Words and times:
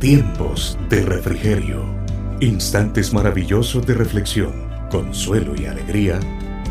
Tiempos 0.00 0.76
de 0.90 1.02
refrigerio. 1.02 1.82
Instantes 2.40 3.14
maravillosos 3.14 3.86
de 3.86 3.94
reflexión, 3.94 4.68
consuelo 4.90 5.54
y 5.58 5.64
alegría 5.64 6.20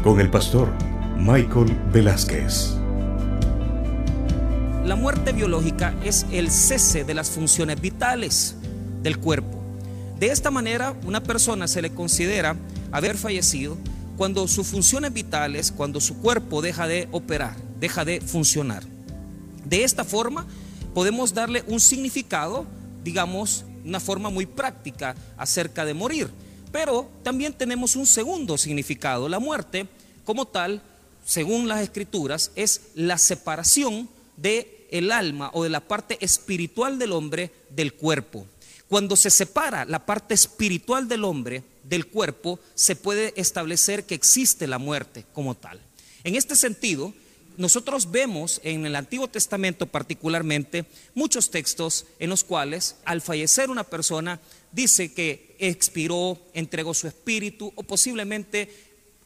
con 0.03 0.19
el 0.19 0.29
pastor 0.29 0.69
Michael 1.17 1.75
Velázquez. 1.91 2.75
La 4.85 4.95
muerte 4.95 5.31
biológica 5.31 5.95
es 6.03 6.27
el 6.31 6.51
cese 6.51 7.05
de 7.05 7.13
las 7.13 7.31
funciones 7.31 7.81
vitales 7.81 8.55
del 9.01 9.17
cuerpo. 9.17 9.63
De 10.19 10.27
esta 10.27 10.51
manera, 10.51 10.93
una 11.05 11.23
persona 11.23 11.67
se 11.67 11.81
le 11.81 11.91
considera 11.91 12.55
haber 12.91 13.17
fallecido 13.17 13.77
cuando 14.17 14.47
sus 14.47 14.67
funciones 14.67 15.11
vitales, 15.11 15.71
cuando 15.71 15.99
su 16.01 16.17
cuerpo 16.17 16.61
deja 16.61 16.87
de 16.87 17.07
operar, 17.11 17.55
deja 17.79 18.05
de 18.05 18.21
funcionar. 18.21 18.83
De 19.65 19.83
esta 19.83 20.03
forma, 20.03 20.45
podemos 20.93 21.33
darle 21.33 21.63
un 21.67 21.79
significado, 21.79 22.65
digamos, 23.03 23.65
una 23.83 23.99
forma 23.99 24.29
muy 24.29 24.45
práctica 24.45 25.15
acerca 25.37 25.85
de 25.85 25.93
morir. 25.93 26.29
Pero 26.71 27.09
también 27.23 27.53
tenemos 27.53 27.95
un 27.95 28.05
segundo 28.05 28.57
significado. 28.57 29.29
La 29.29 29.39
muerte, 29.39 29.87
como 30.25 30.47
tal, 30.47 30.81
según 31.25 31.67
las 31.67 31.81
escrituras, 31.81 32.51
es 32.55 32.81
la 32.95 33.17
separación 33.17 34.09
de 34.37 34.87
el 34.91 35.11
alma 35.11 35.49
o 35.53 35.63
de 35.63 35.69
la 35.69 35.81
parte 35.81 36.17
espiritual 36.21 36.99
del 36.99 37.11
hombre 37.11 37.51
del 37.69 37.93
cuerpo. 37.93 38.45
Cuando 38.87 39.15
se 39.15 39.29
separa 39.29 39.85
la 39.85 40.05
parte 40.05 40.35
espiritual 40.35 41.07
del 41.07 41.23
hombre 41.23 41.63
del 41.83 42.07
cuerpo, 42.07 42.59
se 42.75 42.95
puede 42.95 43.33
establecer 43.35 44.05
que 44.05 44.15
existe 44.15 44.67
la 44.67 44.77
muerte 44.77 45.25
como 45.33 45.55
tal. 45.55 45.79
En 46.23 46.35
este 46.35 46.55
sentido, 46.55 47.13
nosotros 47.57 48.11
vemos 48.11 48.59
en 48.63 48.85
el 48.85 48.95
Antiguo 48.95 49.27
Testamento 49.27 49.85
particularmente 49.85 50.85
muchos 51.13 51.51
textos 51.51 52.05
en 52.19 52.29
los 52.29 52.43
cuales 52.43 52.95
al 53.05 53.21
fallecer 53.21 53.69
una 53.69 53.83
persona 53.83 54.39
dice 54.71 55.13
que 55.13 55.55
expiró, 55.59 56.37
entregó 56.53 56.93
su 56.93 57.07
espíritu 57.07 57.71
o 57.75 57.83
posiblemente 57.83 58.69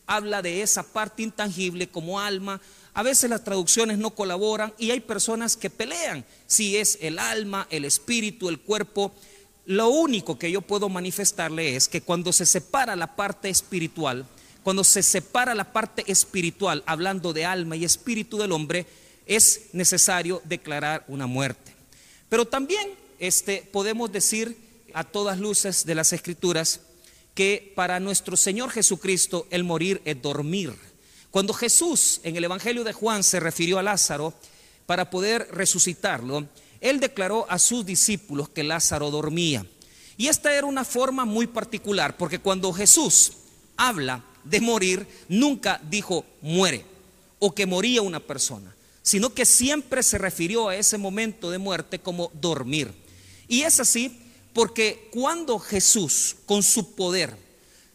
habla 0.05 0.42
de 0.42 0.61
esa 0.61 0.83
parte 0.83 1.23
intangible 1.23 1.88
como 1.88 2.20
alma. 2.20 2.61
A 2.94 3.03
veces 3.03 3.30
las 3.30 3.44
traducciones 3.44 3.98
no 3.98 4.11
colaboran 4.11 4.73
y 4.78 4.92
hay 4.92 5.02
personas 5.02 5.55
que 5.55 5.70
pelean 5.70 6.25
si 6.48 6.78
es 6.78 6.98
el 7.02 7.20
alma, 7.20 7.67
el 7.70 7.86
espíritu, 7.86 8.50
el 8.50 8.59
cuerpo. 8.59 9.14
Lo 9.66 9.89
único 9.89 10.39
que 10.39 10.52
yo 10.52 10.61
puedo 10.61 10.89
manifestarle 10.89 11.75
es 11.75 11.88
que 11.88 12.02
cuando 12.02 12.33
se 12.33 12.45
separa 12.45 12.95
la 12.95 13.16
parte 13.16 13.50
espiritual, 13.50 14.25
cuando 14.68 14.84
se 14.84 15.02
separa 15.02 15.56
la 15.56 15.72
parte 15.72 16.04
espiritual, 16.12 16.84
hablando 16.86 17.32
de 17.32 17.46
alma 17.46 17.78
y 17.78 17.86
espíritu 17.86 18.38
del 18.38 18.52
hombre, 18.52 18.86
es 19.26 19.70
necesario 19.72 20.42
declarar 20.44 21.06
una 21.08 21.26
muerte. 21.26 21.73
Pero 22.28 22.44
también 22.44 22.90
este, 23.18 23.66
podemos 23.72 24.12
decir 24.12 24.58
a 24.94 25.06
todas 25.06 25.40
luces 25.40 25.86
de 25.86 25.95
las 25.95 26.12
escrituras 26.12 26.82
que 27.34 27.72
para 27.78 28.02
nuestro 28.02 28.36
Señor 28.36 28.70
Jesucristo 28.72 29.48
el 29.52 29.64
morir 29.64 30.02
es 30.04 30.22
dormir. 30.22 30.76
Cuando 31.32 31.54
Jesús 31.54 32.20
en 32.23 32.36
el 32.36 32.44
Evangelio 32.44 32.84
de 32.84 32.92
Juan 32.92 33.23
se 33.23 33.40
refirió 33.40 33.80
a 33.80 33.84
Lázaro 33.84 34.34
para 34.86 35.10
poder 35.10 35.48
resucitarlo, 35.50 36.45
él 36.82 37.00
declaró 37.00 37.50
a 37.50 37.58
sus 37.58 37.86
discípulos 37.86 38.50
que 38.50 38.66
Lázaro 38.66 39.12
dormía. 39.12 39.66
Y 40.18 40.28
esta 40.28 40.54
era 40.54 40.68
una 40.68 40.84
forma 40.84 41.23
muy 41.23 41.48
particular, 41.48 42.18
porque 42.18 42.40
cuando 42.40 42.73
Jesús 42.73 43.32
habla 43.78 44.26
de 44.50 44.62
morir, 44.62 45.08
nunca 45.30 45.81
dijo 45.90 46.26
muere 46.42 46.86
o 47.40 47.53
que 47.53 47.66
moría 47.66 48.02
una 48.02 48.20
persona, 48.20 48.76
sino 49.02 49.34
que 49.34 49.45
siempre 49.45 50.04
se 50.04 50.17
refirió 50.17 50.70
a 50.70 50.76
ese 50.76 50.98
momento 50.98 51.52
de 51.52 51.58
muerte 51.58 52.00
como 52.00 52.31
dormir. 52.34 52.92
Y 53.48 53.62
es 53.62 53.80
así 53.80 54.20
porque 54.54 55.09
cuando 55.12 55.59
Jesús, 55.59 56.36
con 56.45 56.64
su 56.64 56.95
poder, 56.95 57.38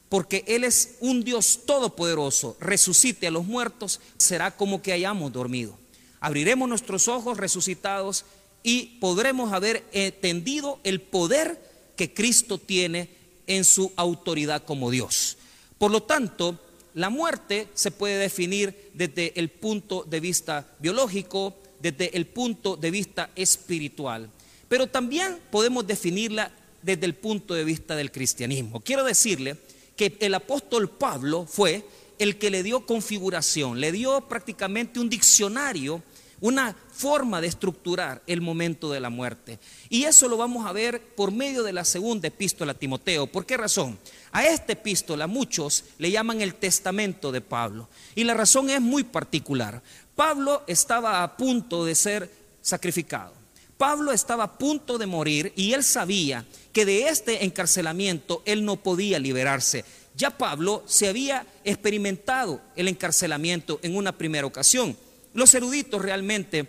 porque 0.08 0.44
Él 0.46 0.64
es 0.64 0.96
un 1.00 1.24
Dios 1.24 1.60
todopoderoso, 1.66 2.56
resucite 2.60 3.26
a 3.26 3.30
los 3.30 3.46
muertos, 3.46 4.00
será 4.16 4.56
como 4.56 4.82
que 4.82 4.92
hayamos 4.92 5.32
dormido. 5.32 5.76
Abriremos 6.20 6.68
nuestros 6.68 7.08
ojos 7.08 7.38
resucitados 7.38 8.24
y 8.62 8.98
podremos 9.00 9.52
haber 9.52 9.84
entendido 9.92 10.78
el 10.84 11.00
poder 11.00 11.58
que 11.96 12.14
Cristo 12.14 12.58
tiene 12.58 13.08
en 13.46 13.64
su 13.64 13.92
autoridad 13.96 14.64
como 14.64 14.90
Dios. 14.90 15.38
Por 15.82 15.90
lo 15.90 16.04
tanto, 16.04 16.60
la 16.94 17.10
muerte 17.10 17.66
se 17.74 17.90
puede 17.90 18.16
definir 18.16 18.92
desde 18.94 19.32
el 19.34 19.48
punto 19.48 20.04
de 20.04 20.20
vista 20.20 20.64
biológico, 20.78 21.56
desde 21.80 22.16
el 22.16 22.26
punto 22.26 22.76
de 22.76 22.92
vista 22.92 23.30
espiritual, 23.34 24.30
pero 24.68 24.86
también 24.86 25.40
podemos 25.50 25.84
definirla 25.84 26.52
desde 26.82 27.04
el 27.06 27.16
punto 27.16 27.54
de 27.54 27.64
vista 27.64 27.96
del 27.96 28.12
cristianismo. 28.12 28.80
Quiero 28.80 29.02
decirle 29.02 29.56
que 29.96 30.16
el 30.20 30.34
apóstol 30.34 30.88
Pablo 30.88 31.46
fue 31.46 31.84
el 32.20 32.38
que 32.38 32.50
le 32.50 32.62
dio 32.62 32.86
configuración, 32.86 33.80
le 33.80 33.90
dio 33.90 34.28
prácticamente 34.28 35.00
un 35.00 35.10
diccionario 35.10 36.00
una 36.42 36.76
forma 36.92 37.40
de 37.40 37.46
estructurar 37.46 38.20
el 38.26 38.40
momento 38.40 38.90
de 38.90 38.98
la 38.98 39.10
muerte. 39.10 39.60
Y 39.88 40.04
eso 40.04 40.28
lo 40.28 40.36
vamos 40.36 40.66
a 40.66 40.72
ver 40.72 41.00
por 41.14 41.30
medio 41.30 41.62
de 41.62 41.72
la 41.72 41.84
segunda 41.84 42.26
epístola 42.26 42.72
a 42.72 42.78
Timoteo. 42.78 43.28
¿Por 43.28 43.46
qué 43.46 43.56
razón? 43.56 43.96
A 44.32 44.44
esta 44.44 44.72
epístola 44.72 45.26
muchos 45.26 45.84
le 45.98 46.10
llaman 46.10 46.40
el 46.40 46.54
testamento 46.54 47.30
de 47.30 47.42
Pablo. 47.42 47.88
Y 48.14 48.24
la 48.24 48.32
razón 48.34 48.70
es 48.70 48.80
muy 48.80 49.04
particular. 49.04 49.82
Pablo 50.16 50.62
estaba 50.66 51.22
a 51.22 51.36
punto 51.36 51.84
de 51.84 51.94
ser 51.94 52.30
sacrificado. 52.62 53.34
Pablo 53.76 54.12
estaba 54.12 54.44
a 54.44 54.58
punto 54.58 54.96
de 54.96 55.06
morir 55.06 55.52
y 55.54 55.72
él 55.72 55.84
sabía 55.84 56.46
que 56.72 56.86
de 56.86 57.08
este 57.08 57.44
encarcelamiento 57.44 58.42
él 58.46 58.64
no 58.64 58.76
podía 58.76 59.18
liberarse. 59.18 59.84
Ya 60.14 60.30
Pablo 60.30 60.82
se 60.86 61.08
había 61.08 61.46
experimentado 61.64 62.60
el 62.76 62.88
encarcelamiento 62.88 63.80
en 63.82 63.96
una 63.96 64.12
primera 64.12 64.46
ocasión. 64.46 64.96
Los 65.34 65.54
eruditos 65.54 66.00
realmente 66.00 66.68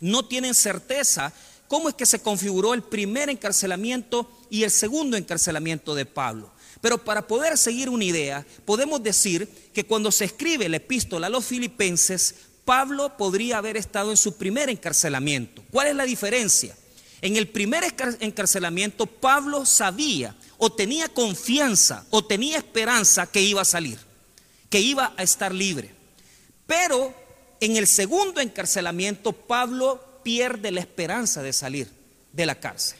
no 0.00 0.24
tienen 0.26 0.54
certeza 0.54 1.32
cómo 1.68 1.88
es 1.88 1.94
que 1.94 2.06
se 2.06 2.20
configuró 2.20 2.74
el 2.74 2.82
primer 2.82 3.30
encarcelamiento 3.30 4.30
y 4.50 4.64
el 4.64 4.70
segundo 4.70 5.16
encarcelamiento 5.16 5.94
de 5.94 6.04
Pablo. 6.04 6.51
Pero 6.80 6.98
para 6.98 7.26
poder 7.26 7.58
seguir 7.58 7.88
una 7.88 8.04
idea, 8.04 8.46
podemos 8.64 9.02
decir 9.02 9.48
que 9.72 9.84
cuando 9.84 10.10
se 10.10 10.24
escribe 10.24 10.68
la 10.68 10.78
epístola 10.78 11.26
a 11.26 11.30
los 11.30 11.44
filipenses, 11.44 12.34
Pablo 12.64 13.16
podría 13.16 13.58
haber 13.58 13.76
estado 13.76 14.10
en 14.10 14.16
su 14.16 14.36
primer 14.36 14.70
encarcelamiento. 14.70 15.62
¿Cuál 15.70 15.88
es 15.88 15.96
la 15.96 16.04
diferencia? 16.04 16.76
En 17.20 17.36
el 17.36 17.48
primer 17.48 17.84
encarcelamiento, 18.20 19.06
Pablo 19.06 19.64
sabía 19.64 20.34
o 20.58 20.72
tenía 20.72 21.08
confianza 21.08 22.04
o 22.10 22.24
tenía 22.24 22.58
esperanza 22.58 23.26
que 23.26 23.40
iba 23.40 23.62
a 23.62 23.64
salir, 23.64 23.98
que 24.68 24.80
iba 24.80 25.14
a 25.16 25.22
estar 25.22 25.54
libre. 25.54 25.94
Pero 26.66 27.14
en 27.60 27.76
el 27.76 27.86
segundo 27.86 28.40
encarcelamiento, 28.40 29.32
Pablo 29.32 30.20
pierde 30.24 30.72
la 30.72 30.80
esperanza 30.80 31.42
de 31.42 31.52
salir 31.52 31.88
de 32.32 32.46
la 32.46 32.58
cárcel. 32.58 32.98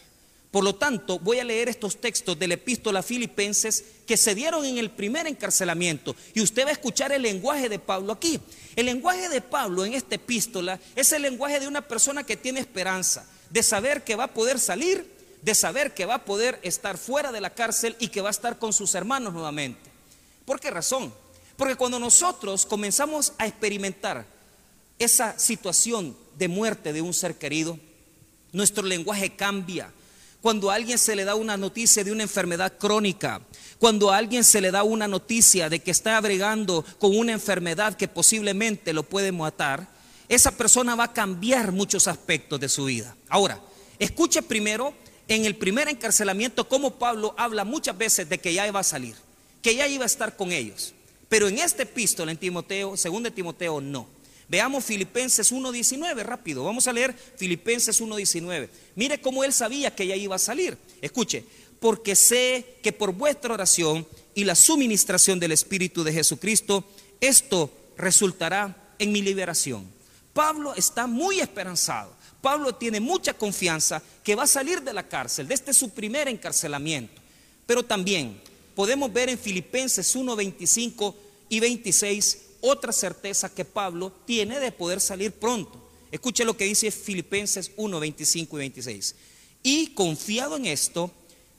Por 0.52 0.64
lo 0.64 0.74
tanto, 0.74 1.18
voy 1.18 1.38
a 1.38 1.44
leer 1.44 1.70
estos 1.70 1.98
textos 1.98 2.38
de 2.38 2.46
la 2.46 2.54
epístola 2.54 3.00
a 3.00 3.02
Filipenses 3.02 3.84
que 4.06 4.18
se 4.18 4.34
dieron 4.34 4.66
en 4.66 4.76
el 4.76 4.90
primer 4.90 5.26
encarcelamiento. 5.26 6.14
Y 6.34 6.42
usted 6.42 6.66
va 6.66 6.68
a 6.68 6.72
escuchar 6.72 7.10
el 7.10 7.22
lenguaje 7.22 7.70
de 7.70 7.78
Pablo 7.78 8.12
aquí. 8.12 8.38
El 8.76 8.84
lenguaje 8.84 9.30
de 9.30 9.40
Pablo 9.40 9.86
en 9.86 9.94
esta 9.94 10.16
epístola 10.16 10.78
es 10.94 11.10
el 11.12 11.22
lenguaje 11.22 11.58
de 11.58 11.68
una 11.68 11.80
persona 11.80 12.22
que 12.22 12.36
tiene 12.36 12.60
esperanza, 12.60 13.26
de 13.48 13.62
saber 13.62 14.04
que 14.04 14.14
va 14.14 14.24
a 14.24 14.34
poder 14.34 14.60
salir, 14.60 15.10
de 15.40 15.54
saber 15.54 15.94
que 15.94 16.04
va 16.04 16.16
a 16.16 16.24
poder 16.26 16.60
estar 16.62 16.98
fuera 16.98 17.32
de 17.32 17.40
la 17.40 17.54
cárcel 17.54 17.96
y 17.98 18.08
que 18.08 18.20
va 18.20 18.28
a 18.28 18.30
estar 18.30 18.58
con 18.58 18.74
sus 18.74 18.94
hermanos 18.94 19.32
nuevamente. 19.32 19.90
¿Por 20.44 20.60
qué 20.60 20.70
razón? 20.70 21.14
Porque 21.56 21.76
cuando 21.76 21.98
nosotros 21.98 22.66
comenzamos 22.66 23.32
a 23.38 23.46
experimentar 23.46 24.26
esa 24.98 25.38
situación 25.38 26.14
de 26.36 26.48
muerte 26.48 26.92
de 26.92 27.00
un 27.00 27.14
ser 27.14 27.36
querido, 27.36 27.78
nuestro 28.52 28.84
lenguaje 28.84 29.34
cambia. 29.34 29.90
Cuando 30.42 30.70
a 30.70 30.74
alguien 30.74 30.98
se 30.98 31.14
le 31.14 31.24
da 31.24 31.36
una 31.36 31.56
noticia 31.56 32.02
de 32.02 32.10
una 32.10 32.24
enfermedad 32.24 32.76
crónica, 32.76 33.40
cuando 33.78 34.10
a 34.10 34.16
alguien 34.16 34.42
se 34.42 34.60
le 34.60 34.72
da 34.72 34.82
una 34.82 35.06
noticia 35.06 35.70
de 35.70 35.78
que 35.78 35.92
está 35.92 36.16
abregando 36.16 36.84
con 36.98 37.16
una 37.16 37.30
enfermedad 37.30 37.96
que 37.96 38.08
posiblemente 38.08 38.92
lo 38.92 39.04
puede 39.04 39.30
matar, 39.30 39.88
esa 40.28 40.50
persona 40.50 40.96
va 40.96 41.04
a 41.04 41.12
cambiar 41.12 41.70
muchos 41.70 42.08
aspectos 42.08 42.58
de 42.58 42.68
su 42.68 42.86
vida. 42.86 43.14
Ahora, 43.28 43.60
escuche 44.00 44.42
primero 44.42 44.92
en 45.28 45.44
el 45.44 45.54
primer 45.54 45.88
encarcelamiento 45.88 46.68
cómo 46.68 46.98
Pablo 46.98 47.34
habla 47.38 47.64
muchas 47.64 47.96
veces 47.96 48.28
de 48.28 48.38
que 48.38 48.52
ya 48.52 48.66
iba 48.66 48.80
a 48.80 48.84
salir, 48.84 49.14
que 49.62 49.76
ya 49.76 49.86
iba 49.86 50.02
a 50.02 50.06
estar 50.06 50.36
con 50.36 50.50
ellos. 50.50 50.92
Pero 51.28 51.46
en 51.46 51.58
este 51.58 51.84
epístola 51.84 52.32
en 52.32 52.38
Timoteo, 52.38 52.96
segundo 52.96 53.30
de 53.30 53.36
Timoteo, 53.36 53.80
no. 53.80 54.08
Veamos 54.52 54.84
Filipenses 54.84 55.50
1.19, 55.50 56.22
rápido. 56.24 56.62
Vamos 56.62 56.86
a 56.86 56.92
leer 56.92 57.16
Filipenses 57.38 58.02
1.19. 58.02 58.68
Mire 58.96 59.18
cómo 59.18 59.42
él 59.44 59.52
sabía 59.54 59.94
que 59.94 60.06
ya 60.06 60.14
iba 60.14 60.36
a 60.36 60.38
salir. 60.38 60.76
Escuche, 61.00 61.42
porque 61.80 62.14
sé 62.14 62.76
que 62.82 62.92
por 62.92 63.14
vuestra 63.14 63.54
oración 63.54 64.06
y 64.34 64.44
la 64.44 64.54
suministración 64.54 65.40
del 65.40 65.52
Espíritu 65.52 66.04
de 66.04 66.12
Jesucristo, 66.12 66.84
esto 67.18 67.72
resultará 67.96 68.92
en 68.98 69.10
mi 69.10 69.22
liberación. 69.22 69.86
Pablo 70.34 70.74
está 70.74 71.06
muy 71.06 71.40
esperanzado. 71.40 72.14
Pablo 72.42 72.74
tiene 72.74 73.00
mucha 73.00 73.32
confianza 73.32 74.02
que 74.22 74.34
va 74.34 74.42
a 74.42 74.46
salir 74.46 74.82
de 74.82 74.92
la 74.92 75.08
cárcel, 75.08 75.48
de 75.48 75.54
este 75.54 75.72
su 75.72 75.88
primer 75.94 76.28
encarcelamiento. 76.28 77.22
Pero 77.64 77.82
también 77.82 78.38
podemos 78.74 79.10
ver 79.10 79.30
en 79.30 79.38
Filipenses 79.38 80.14
1, 80.14 80.36
25 80.36 81.16
y 81.48 81.58
26 81.58 82.51
otra 82.62 82.92
certeza 82.92 83.52
que 83.52 83.66
Pablo 83.66 84.12
tiene 84.24 84.58
de 84.58 84.72
poder 84.72 85.00
salir 85.00 85.32
pronto. 85.32 85.82
Escuche 86.10 86.44
lo 86.44 86.56
que 86.56 86.64
dice 86.64 86.90
Filipenses 86.90 87.72
1, 87.76 88.00
25 88.00 88.56
y 88.56 88.58
26. 88.60 89.14
Y 89.62 89.88
confiado 89.88 90.56
en 90.56 90.66
esto, 90.66 91.10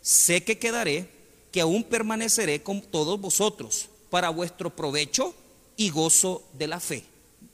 sé 0.02 0.44
que 0.44 0.58
quedaré, 0.58 1.08
que 1.52 1.62
aún 1.62 1.84
permaneceré 1.84 2.64
con 2.64 2.82
todos 2.82 3.20
vosotros 3.20 3.90
para 4.10 4.30
vuestro 4.30 4.76
provecho 4.76 5.36
y 5.76 5.90
gozo 5.90 6.44
de 6.54 6.68
la 6.68 6.80
fe. 6.80 7.04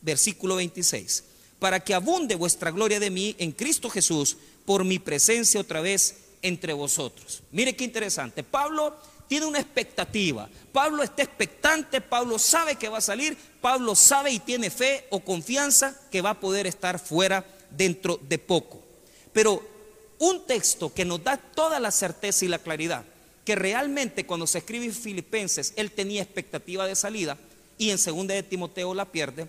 Versículo 0.01 0.55
26. 0.55 1.23
Para 1.59 1.79
que 1.81 1.93
abunde 1.93 2.35
vuestra 2.35 2.71
gloria 2.71 2.99
de 2.99 3.09
mí 3.09 3.35
en 3.39 3.51
Cristo 3.51 3.89
Jesús 3.89 4.37
por 4.65 4.85
mi 4.85 4.99
presencia 4.99 5.59
otra 5.59 5.81
vez 5.81 6.15
entre 6.41 6.73
vosotros. 6.73 7.41
Mire 7.51 7.75
qué 7.75 7.83
interesante. 7.83 8.43
Pablo 8.43 8.95
tiene 9.29 9.45
una 9.45 9.59
expectativa. 9.59 10.49
Pablo 10.73 11.03
está 11.03 11.21
expectante, 11.21 12.01
Pablo 12.01 12.39
sabe 12.39 12.75
que 12.75 12.89
va 12.89 12.97
a 12.97 13.01
salir, 13.01 13.37
Pablo 13.61 13.95
sabe 13.95 14.31
y 14.31 14.39
tiene 14.39 14.71
fe 14.71 15.05
o 15.11 15.19
confianza 15.21 15.95
que 16.11 16.21
va 16.21 16.31
a 16.31 16.39
poder 16.39 16.65
estar 16.67 16.99
fuera 16.99 17.45
dentro 17.69 18.19
de 18.27 18.39
poco. 18.39 18.81
Pero 19.31 19.63
un 20.17 20.45
texto 20.45 20.91
que 20.91 21.05
nos 21.05 21.23
da 21.23 21.37
toda 21.37 21.79
la 21.79 21.91
certeza 21.91 22.43
y 22.43 22.47
la 22.47 22.57
claridad, 22.57 23.05
que 23.45 23.55
realmente 23.55 24.25
cuando 24.25 24.47
se 24.47 24.57
escribe 24.57 24.91
Filipenses, 24.91 25.73
él 25.75 25.91
tenía 25.91 26.23
expectativa 26.23 26.87
de 26.87 26.95
salida 26.95 27.37
y 27.77 27.91
en 27.91 27.99
segunda 27.99 28.33
de 28.33 28.43
Timoteo 28.43 28.95
la 28.95 29.05
pierde, 29.05 29.47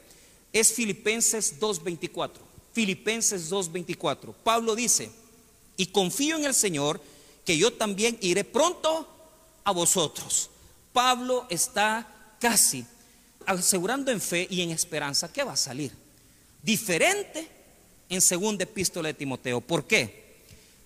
es 0.53 0.75
Filipenses 0.75 1.59
2.24. 1.59 2.33
Filipenses 2.75 3.51
2.24. 3.51 4.35
Pablo 4.45 4.77
dice, 4.77 5.11
y 5.79 5.87
confío 5.87 6.37
en 6.37 6.45
el 6.45 6.55
Señor 6.55 7.01
que 7.47 7.57
yo 7.57 7.73
también 7.73 8.19
iré 8.21 8.45
pronto 8.45 9.09
a 9.65 9.73
vosotros. 9.73 10.51
Pablo 10.93 11.47
está 11.51 12.35
casi 12.41 12.85
asegurando 13.47 14.11
en 14.11 14.21
fe 14.21 14.47
y 14.51 14.63
en 14.63 14.71
esperanza 14.71 15.33
que 15.33 15.45
va 15.45 15.53
a 15.53 15.57
salir. 15.57 15.93
Diferente 16.63 17.49
en 18.09 18.21
segunda 18.21 18.65
epístola 18.65 19.09
de 19.09 19.15
Timoteo. 19.15 19.61
¿Por 19.61 19.87
qué? 19.87 20.43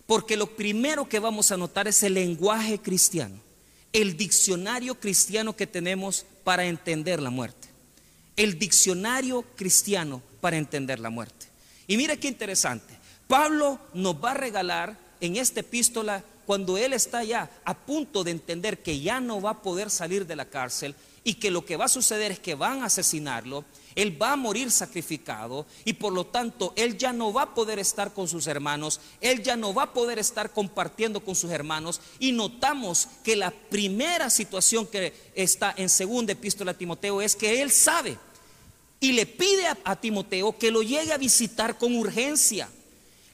Porque 0.07 0.37
lo 0.37 0.55
primero 0.55 1.09
que 1.09 1.19
vamos 1.19 1.51
a 1.51 1.57
notar 1.57 1.89
es 1.89 2.03
el 2.03 2.15
lenguaje 2.15 2.79
cristiano, 2.79 3.37
el 3.93 4.17
diccionario 4.17 5.01
cristiano 5.01 5.57
que 5.57 5.67
tenemos 5.67 6.27
para 6.45 6.67
entender 6.67 7.21
la 7.21 7.31
muerte. 7.31 7.69
El 8.37 8.59
diccionario 8.59 9.43
cristiano 9.57 10.21
para 10.41 10.57
entender 10.59 10.99
la 10.99 11.11
muerte. 11.11 11.47
Y 11.87 11.97
mire 11.97 12.19
qué 12.19 12.29
interesante. 12.29 12.95
Pablo 13.29 13.79
nos 13.95 14.23
va 14.23 14.33
a 14.33 14.35
regalar 14.35 14.99
en 15.21 15.37
esta 15.37 15.61
epístola 15.61 16.23
cuando 16.47 16.77
él 16.77 16.93
está 16.93 17.25
ya 17.25 17.51
a 17.65 17.75
punto 17.75 18.25
de 18.25 18.31
entender 18.31 18.83
que 18.83 19.01
ya 19.01 19.21
no 19.21 19.41
va 19.41 19.51
a 19.51 19.63
poder 19.63 19.91
salir 19.91 20.27
de 20.27 20.37
la 20.37 20.45
cárcel 20.45 20.95
y 21.25 21.35
que 21.35 21.51
lo 21.51 21.65
que 21.65 21.77
va 21.77 21.87
a 21.87 21.89
suceder 21.89 22.33
es 22.33 22.39
que 22.39 22.55
van 22.55 22.83
a 22.83 22.87
asesinarlo, 22.87 23.65
él 23.95 24.21
va 24.21 24.33
a 24.33 24.37
morir 24.37 24.71
sacrificado 24.71 25.67
y 25.85 25.95
por 25.95 26.13
lo 26.13 26.27
tanto 26.27 26.75
él 26.77 26.99
ya 26.99 27.13
no 27.13 27.33
va 27.33 27.43
a 27.43 27.55
poder 27.55 27.79
estar 27.79 28.13
con 28.13 28.29
sus 28.29 28.47
hermanos, 28.47 29.01
él 29.21 29.43
ya 29.43 29.57
no 29.57 29.73
va 29.73 29.85
a 29.85 29.93
poder 29.95 30.19
estar 30.19 30.53
compartiendo 30.53 31.25
con 31.25 31.35
sus 31.35 31.51
hermanos 31.51 32.01
y 32.19 32.33
notamos 32.33 33.09
que 33.25 33.37
la 33.37 33.51
primera 33.51 34.29
situación 34.29 34.87
que 34.87 35.15
está 35.35 35.75
en 35.77 35.89
segunda 35.89 36.33
epístola 36.33 36.73
a 36.73 36.79
Timoteo 36.79 37.23
es 37.23 37.35
que 37.35 37.63
él 37.63 37.71
sabe 37.71 38.19
y 39.01 39.13
le 39.13 39.27
pide 39.27 39.67
a, 39.67 39.79
a 39.85 39.97
Timoteo 39.97 40.57
que 40.59 40.71
lo 40.71 40.83
llegue 40.83 41.13
a 41.13 41.19
visitar 41.19 41.79
con 41.79 41.95
urgencia. 41.97 42.69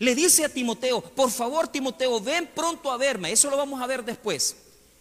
Le 0.01 0.15
dice 0.15 0.47
a 0.47 0.49
Timoteo, 0.49 1.03
por 1.03 1.31
favor 1.31 1.69
Timoteo, 1.69 2.21
ven 2.21 2.49
pronto 2.55 2.91
a 2.91 2.97
verme. 2.97 3.33
Eso 3.33 3.51
lo 3.51 3.57
vamos 3.59 3.83
a 3.83 3.87
ver 3.87 4.03
después. 4.03 4.57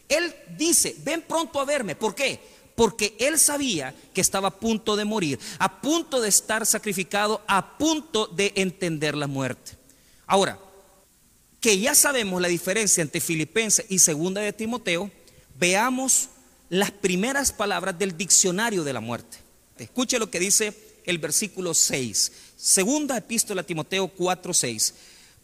Él 0.10 0.36
dice, 0.57 0.94
ven 1.00 1.22
pronto 1.22 1.62
a 1.62 1.66
verme. 1.66 1.96
¿Por 1.96 2.13
qué? 2.13 2.38
Porque 2.75 3.16
él 3.18 3.40
sabía 3.40 3.96
que 4.13 4.19
estaba 4.19 4.50
a 4.50 4.60
punto 4.60 4.98
de 4.98 5.06
morir, 5.06 5.40
a 5.57 5.80
punto 5.80 6.19
de 6.19 6.28
estar 6.28 6.66
sacrificado, 6.66 7.42
a 7.48 7.78
punto 7.78 8.28
de 8.28 8.51
entender 8.57 9.16
la 9.16 9.28
muerte. 9.28 9.72
Ahora, 10.28 10.60
que 11.62 11.80
ya 11.80 11.95
sabemos 11.95 12.42
la 12.42 12.50
diferencia 12.50 13.02
entre 13.02 13.22
Filipenses 13.22 13.86
y 13.88 14.00
Segunda 14.00 14.42
de 14.42 14.52
Timoteo, 14.52 15.10
veamos 15.57 16.28
las 16.68 16.92
primeras 16.92 17.54
palabras 17.54 17.98
del 17.98 18.18
diccionario 18.18 18.84
de 18.84 18.92
la 18.92 19.00
muerte. 19.00 19.38
Escuche 19.78 20.19
lo 20.19 20.30
que 20.30 20.40
dice 20.40 20.88
el 21.09 21.17
versículo 21.17 21.73
6. 21.73 22.31
Segunda 22.56 23.17
epístola 23.17 23.61
a 23.61 23.65
Timoteo 23.65 24.07
4:6. 24.07 24.94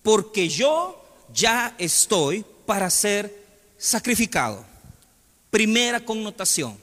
Porque 0.04 0.48
yo 0.48 1.04
ya 1.34 1.76
estoy 1.78 2.46
para 2.66 2.90
ser 2.90 3.46
sacrificado. 3.78 4.66
Primera 5.50 6.04
connotación. 6.04 6.78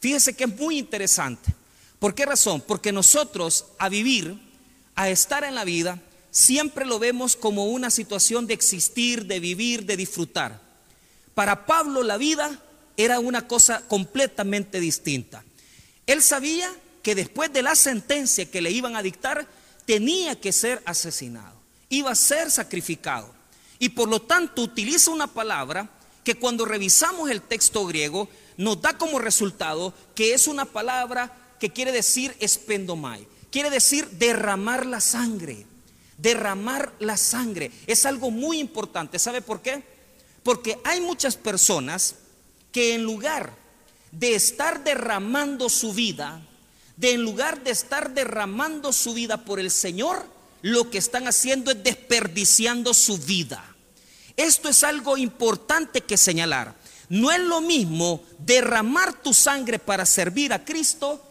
Fíjese 0.00 0.34
que 0.34 0.44
es 0.44 0.56
muy 0.56 0.78
interesante. 0.78 1.54
¿Por 1.98 2.14
qué 2.14 2.26
razón? 2.26 2.60
Porque 2.60 2.92
nosotros 2.92 3.66
a 3.78 3.88
vivir, 3.88 4.40
a 4.94 5.08
estar 5.08 5.44
en 5.44 5.54
la 5.54 5.64
vida, 5.64 6.00
siempre 6.30 6.84
lo 6.84 6.98
vemos 6.98 7.36
como 7.36 7.66
una 7.66 7.90
situación 7.90 8.46
de 8.46 8.54
existir, 8.54 9.26
de 9.26 9.40
vivir, 9.40 9.84
de 9.84 9.96
disfrutar. 9.96 10.60
Para 11.34 11.66
Pablo 11.66 12.02
la 12.02 12.16
vida 12.16 12.60
era 12.96 13.20
una 13.20 13.46
cosa 13.46 13.82
completamente 13.88 14.80
distinta. 14.80 15.44
Él 16.06 16.22
sabía 16.22 16.70
que 17.02 17.14
después 17.14 17.52
de 17.52 17.62
la 17.62 17.74
sentencia 17.74 18.50
que 18.50 18.62
le 18.62 18.70
iban 18.70 18.96
a 18.96 19.02
dictar, 19.02 19.46
tenía 19.84 20.40
que 20.40 20.52
ser 20.52 20.82
asesinado, 20.84 21.60
iba 21.88 22.10
a 22.10 22.16
ser 22.16 22.50
sacrificado. 22.50 23.32
Y 23.78 23.90
por 23.90 24.08
lo 24.08 24.22
tanto 24.22 24.62
utiliza 24.62 25.10
una 25.10 25.26
palabra 25.26 25.90
que 26.22 26.36
cuando 26.36 26.64
revisamos 26.64 27.30
el 27.30 27.42
texto 27.42 27.84
griego 27.86 28.28
nos 28.56 28.80
da 28.80 28.96
como 28.96 29.18
resultado 29.18 29.92
que 30.14 30.34
es 30.34 30.46
una 30.46 30.64
palabra 30.64 31.36
que 31.58 31.70
quiere 31.70 31.90
decir 31.90 32.36
espendomai, 32.38 33.26
quiere 33.50 33.70
decir 33.70 34.08
derramar 34.10 34.86
la 34.86 35.00
sangre, 35.00 35.66
derramar 36.16 36.92
la 37.00 37.16
sangre. 37.16 37.72
Es 37.86 38.06
algo 38.06 38.30
muy 38.30 38.60
importante, 38.60 39.18
¿sabe 39.18 39.42
por 39.42 39.62
qué? 39.62 39.82
Porque 40.42 40.78
hay 40.84 41.00
muchas 41.00 41.36
personas 41.36 42.16
que 42.70 42.94
en 42.94 43.02
lugar 43.02 43.54
de 44.12 44.34
estar 44.34 44.84
derramando 44.84 45.68
su 45.68 45.92
vida, 45.92 46.46
de 46.96 47.12
en 47.12 47.22
lugar 47.22 47.62
de 47.62 47.70
estar 47.70 48.12
derramando 48.14 48.92
su 48.92 49.14
vida 49.14 49.44
por 49.44 49.60
el 49.60 49.70
Señor, 49.70 50.26
lo 50.62 50.90
que 50.90 50.98
están 50.98 51.26
haciendo 51.26 51.70
es 51.70 51.82
desperdiciando 51.82 52.94
su 52.94 53.18
vida. 53.18 53.64
Esto 54.36 54.68
es 54.68 54.84
algo 54.84 55.16
importante 55.16 56.00
que 56.02 56.16
señalar. 56.16 56.74
No 57.08 57.30
es 57.30 57.40
lo 57.40 57.60
mismo 57.60 58.22
derramar 58.38 59.22
tu 59.22 59.34
sangre 59.34 59.78
para 59.78 60.06
servir 60.06 60.52
a 60.52 60.64
Cristo 60.64 61.22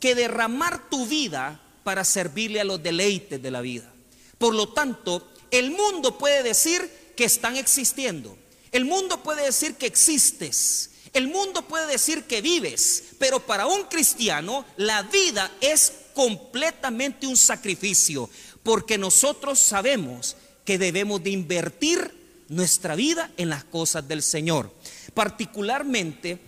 que 0.00 0.14
derramar 0.14 0.88
tu 0.88 1.06
vida 1.06 1.60
para 1.82 2.04
servirle 2.04 2.60
a 2.60 2.64
los 2.64 2.82
deleites 2.82 3.42
de 3.42 3.50
la 3.50 3.60
vida. 3.60 3.92
Por 4.38 4.54
lo 4.54 4.68
tanto, 4.68 5.28
el 5.50 5.70
mundo 5.70 6.16
puede 6.16 6.42
decir 6.42 7.12
que 7.16 7.24
están 7.24 7.56
existiendo. 7.56 8.38
El 8.70 8.84
mundo 8.84 9.22
puede 9.22 9.44
decir 9.44 9.74
que 9.74 9.86
existes. 9.86 10.90
El 11.18 11.26
mundo 11.26 11.62
puede 11.62 11.88
decir 11.88 12.26
que 12.26 12.40
vives, 12.40 13.02
pero 13.18 13.44
para 13.44 13.66
un 13.66 13.82
cristiano 13.86 14.64
la 14.76 15.02
vida 15.02 15.50
es 15.60 15.92
completamente 16.14 17.26
un 17.26 17.36
sacrificio, 17.36 18.30
porque 18.62 18.98
nosotros 18.98 19.58
sabemos 19.58 20.36
que 20.64 20.78
debemos 20.78 21.20
de 21.24 21.30
invertir 21.30 22.44
nuestra 22.46 22.94
vida 22.94 23.32
en 23.36 23.48
las 23.48 23.64
cosas 23.64 24.06
del 24.06 24.22
Señor, 24.22 24.72
particularmente 25.12 26.38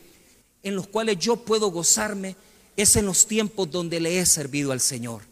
en 0.63 0.77
los 0.77 0.87
cuales 0.87 1.19
yo 1.19 1.35
puedo 1.35 1.73
gozarme 1.73 2.37
es 2.77 2.95
en 2.95 3.07
los 3.07 3.27
tiempos 3.27 3.69
donde 3.73 3.99
le 3.99 4.21
he 4.21 4.25
servido 4.25 4.71
al 4.71 4.81
Señor. 4.81 5.23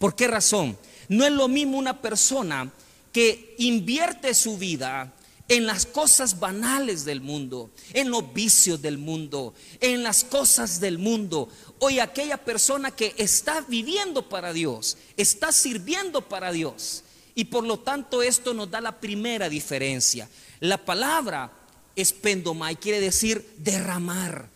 ¿Por 0.00 0.16
qué 0.16 0.26
razón? 0.26 0.76
No 1.08 1.24
es 1.24 1.30
lo 1.30 1.46
mismo 1.46 1.78
una 1.78 2.02
persona 2.02 2.68
que 3.12 3.54
invierte 3.58 4.34
su 4.34 4.58
vida 4.58 5.14
en 5.48 5.66
las 5.66 5.86
cosas 5.86 6.38
banales 6.38 7.04
del 7.06 7.22
mundo, 7.22 7.70
en 7.94 8.10
los 8.10 8.32
vicios 8.34 8.80
del 8.82 8.98
mundo, 8.98 9.54
en 9.80 10.02
las 10.02 10.22
cosas 10.22 10.78
del 10.78 10.98
mundo. 10.98 11.48
Hoy 11.78 12.00
aquella 12.00 12.36
persona 12.36 12.90
que 12.90 13.14
está 13.16 13.62
viviendo 13.62 14.28
para 14.28 14.52
Dios, 14.52 14.98
está 15.16 15.50
sirviendo 15.50 16.28
para 16.28 16.52
Dios. 16.52 17.02
Y 17.34 17.46
por 17.46 17.64
lo 17.64 17.78
tanto 17.78 18.22
esto 18.22 18.52
nos 18.52 18.70
da 18.70 18.80
la 18.80 19.00
primera 19.00 19.48
diferencia. 19.48 20.28
La 20.60 20.84
palabra 20.84 21.50
espendomai 21.96 22.76
quiere 22.76 23.00
decir 23.00 23.48
derramar. 23.56 24.50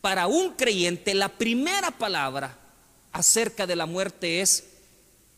Para 0.00 0.26
un 0.26 0.52
creyente 0.52 1.12
la 1.12 1.28
primera 1.28 1.90
palabra 1.90 2.56
acerca 3.12 3.66
de 3.66 3.76
la 3.76 3.84
muerte 3.84 4.40
es 4.40 4.64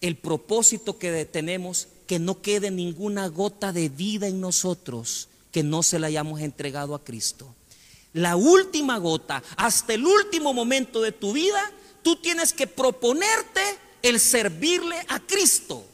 el 0.01 0.17
propósito 0.17 0.99
que 0.99 1.25
tenemos 1.25 1.89
que 2.11 2.19
no 2.19 2.43
quede 2.43 2.73
ninguna 2.73 3.29
gota 3.29 3.73
de 3.73 3.89
vida 3.89 4.27
en 4.27 4.41
nosotros 4.41 5.29
que 5.53 5.63
no 5.63 5.85
se 5.85 6.01
la 6.01 6.09
hayamos 6.09 6.41
entregado 6.41 6.97
a 6.97 7.05
Cristo. 7.05 7.55
La 8.15 8.35
última 8.35 8.99
gota, 8.99 9.45
hasta 9.57 9.95
el 9.95 10.05
último 10.05 10.53
momento 10.53 11.03
de 11.03 11.13
tu 11.13 11.33
vida, 11.33 11.71
tú 12.03 12.17
tienes 12.17 12.53
que 12.53 12.67
proponerte 12.67 13.61
el 14.03 14.19
servirle 14.19 14.97
a 15.07 15.21
Cristo. 15.21 15.85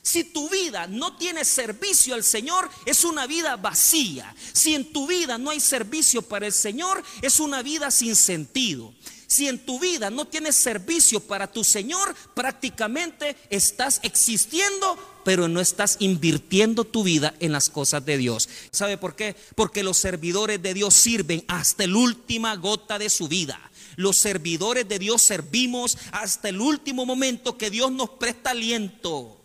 Si 0.00 0.24
tu 0.24 0.48
vida 0.48 0.86
no 0.86 1.18
tiene 1.18 1.44
servicio 1.44 2.14
al 2.14 2.24
Señor, 2.24 2.70
es 2.86 3.04
una 3.04 3.26
vida 3.26 3.56
vacía. 3.58 4.34
Si 4.54 4.74
en 4.74 4.90
tu 4.90 5.06
vida 5.06 5.36
no 5.36 5.50
hay 5.50 5.60
servicio 5.60 6.22
para 6.22 6.46
el 6.46 6.54
Señor, 6.54 7.04
es 7.20 7.40
una 7.40 7.60
vida 7.60 7.90
sin 7.90 8.16
sentido. 8.16 8.94
Si 9.28 9.46
en 9.46 9.58
tu 9.58 9.78
vida 9.78 10.08
no 10.08 10.24
tienes 10.24 10.56
servicio 10.56 11.20
para 11.20 11.52
tu 11.52 11.62
Señor, 11.62 12.14
prácticamente 12.32 13.36
estás 13.50 14.00
existiendo, 14.02 14.96
pero 15.22 15.48
no 15.48 15.60
estás 15.60 15.98
invirtiendo 16.00 16.84
tu 16.84 17.02
vida 17.02 17.34
en 17.38 17.52
las 17.52 17.68
cosas 17.68 18.06
de 18.06 18.16
Dios. 18.16 18.48
¿Sabe 18.70 18.96
por 18.96 19.14
qué? 19.14 19.36
Porque 19.54 19.82
los 19.82 19.98
servidores 19.98 20.62
de 20.62 20.72
Dios 20.72 20.94
sirven 20.94 21.44
hasta 21.46 21.86
la 21.86 21.98
última 21.98 22.56
gota 22.56 22.98
de 22.98 23.10
su 23.10 23.28
vida. 23.28 23.60
Los 23.96 24.16
servidores 24.16 24.88
de 24.88 24.98
Dios 24.98 25.20
servimos 25.20 25.98
hasta 26.10 26.48
el 26.48 26.58
último 26.62 27.04
momento 27.04 27.58
que 27.58 27.68
Dios 27.68 27.92
nos 27.92 28.08
presta 28.08 28.52
aliento. 28.52 29.36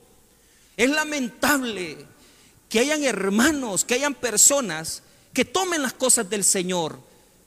Es 0.78 0.90
lamentable 0.90 2.06
que 2.70 2.80
hayan 2.80 3.04
hermanos, 3.04 3.84
que 3.84 3.96
hayan 3.96 4.16
personas 4.16 5.04
que 5.34 5.44
tomen 5.44 5.82
las 5.82 5.92
cosas 5.92 6.30
del 6.30 6.46
Señor 6.46 6.98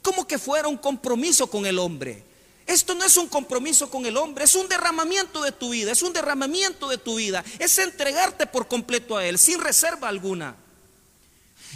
como 0.07 0.25
que 0.25 0.39
fuera 0.39 0.69
un 0.69 0.77
compromiso 0.77 1.47
con 1.47 1.65
el 1.65 1.77
hombre. 1.77 2.26
Esto 2.67 2.93
no 2.93 3.05
es 3.05 3.15
un 3.15 3.27
compromiso 3.27 3.89
con 3.89 4.05
el 4.05 4.17
hombre, 4.17 4.43
es 4.43 4.53
un 4.53 4.67
derramamiento 4.67 5.41
de 5.41 5.53
tu 5.53 5.69
vida, 5.69 5.93
es 5.93 6.01
un 6.01 6.11
derramamiento 6.11 6.89
de 6.89 6.97
tu 6.97 7.15
vida, 7.15 7.43
es 7.59 7.77
entregarte 7.77 8.45
por 8.45 8.67
completo 8.67 9.15
a 9.15 9.25
Él, 9.25 9.39
sin 9.39 9.61
reserva 9.61 10.09
alguna. 10.09 10.55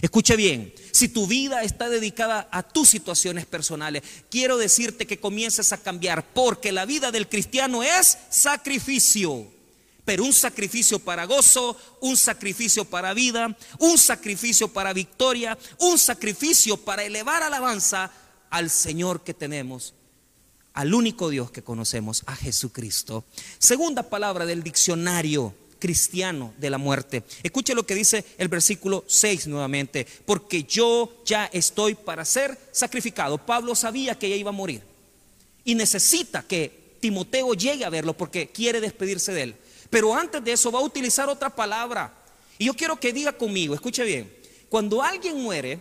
Escuche 0.01 0.36
bien, 0.36 0.74
si 0.91 1.07
tu 1.07 1.27
vida 1.27 1.63
está 1.63 1.89
dedicada 1.89 2.50
a 2.51 2.62
tus 2.63 2.89
situaciones 2.89 3.45
personales, 3.45 4.03
quiero 4.29 4.57
decirte 4.57 5.07
que 5.07 5.19
comiences 5.19 5.71
a 5.71 5.77
cambiar, 5.77 6.33
porque 6.33 6.71
la 6.71 6.86
vida 6.86 7.12
del 7.12 7.29
cristiano 7.29 7.83
es 7.83 8.17
sacrificio 8.29 9.48
pero 10.03 10.25
un 10.25 10.33
sacrificio 10.33 11.00
para 11.00 11.25
gozo, 11.25 11.77
un 12.01 12.17
sacrificio 12.17 12.83
para 12.86 13.13
vida, 13.13 13.55
un 13.77 13.98
sacrificio 13.98 14.67
para 14.67 14.93
victoria, 14.93 15.57
un 15.77 15.98
sacrificio 15.98 16.75
para 16.75 17.03
elevar 17.03 17.43
alabanza 17.43 18.12
al 18.50 18.69
Señor 18.69 19.24
que 19.24 19.33
tenemos, 19.33 19.93
al 20.73 20.93
único 20.93 21.29
Dios 21.29 21.51
que 21.51 21.63
conocemos, 21.63 22.23
a 22.25 22.35
Jesucristo. 22.35 23.23
Segunda 23.59 24.03
palabra 24.03 24.45
del 24.45 24.63
diccionario 24.63 25.53
cristiano 25.79 26.53
de 26.57 26.69
la 26.69 26.77
muerte. 26.77 27.23
Escuche 27.43 27.73
lo 27.73 27.85
que 27.85 27.95
dice 27.95 28.23
el 28.37 28.47
versículo 28.47 29.03
6 29.07 29.47
nuevamente, 29.47 30.05
porque 30.25 30.63
yo 30.63 31.23
ya 31.25 31.45
estoy 31.51 31.95
para 31.95 32.23
ser 32.23 32.57
sacrificado. 32.71 33.39
Pablo 33.39 33.75
sabía 33.75 34.17
que 34.17 34.27
ella 34.27 34.35
iba 34.35 34.49
a 34.49 34.53
morir 34.53 34.83
y 35.65 35.75
necesita 35.75 36.43
que 36.43 36.97
Timoteo 36.99 37.53
llegue 37.55 37.83
a 37.83 37.89
verlo 37.89 38.13
porque 38.13 38.49
quiere 38.49 38.79
despedirse 38.79 39.33
de 39.33 39.41
él. 39.43 39.55
Pero 39.89 40.15
antes 40.15 40.43
de 40.43 40.53
eso 40.53 40.71
va 40.71 40.79
a 40.79 40.83
utilizar 40.83 41.27
otra 41.27 41.49
palabra. 41.49 42.13
Y 42.57 42.65
yo 42.65 42.75
quiero 42.75 42.99
que 42.99 43.11
diga 43.11 43.33
conmigo, 43.33 43.73
escuche 43.73 44.03
bien, 44.03 44.31
cuando 44.69 45.01
alguien 45.01 45.41
muere, 45.41 45.79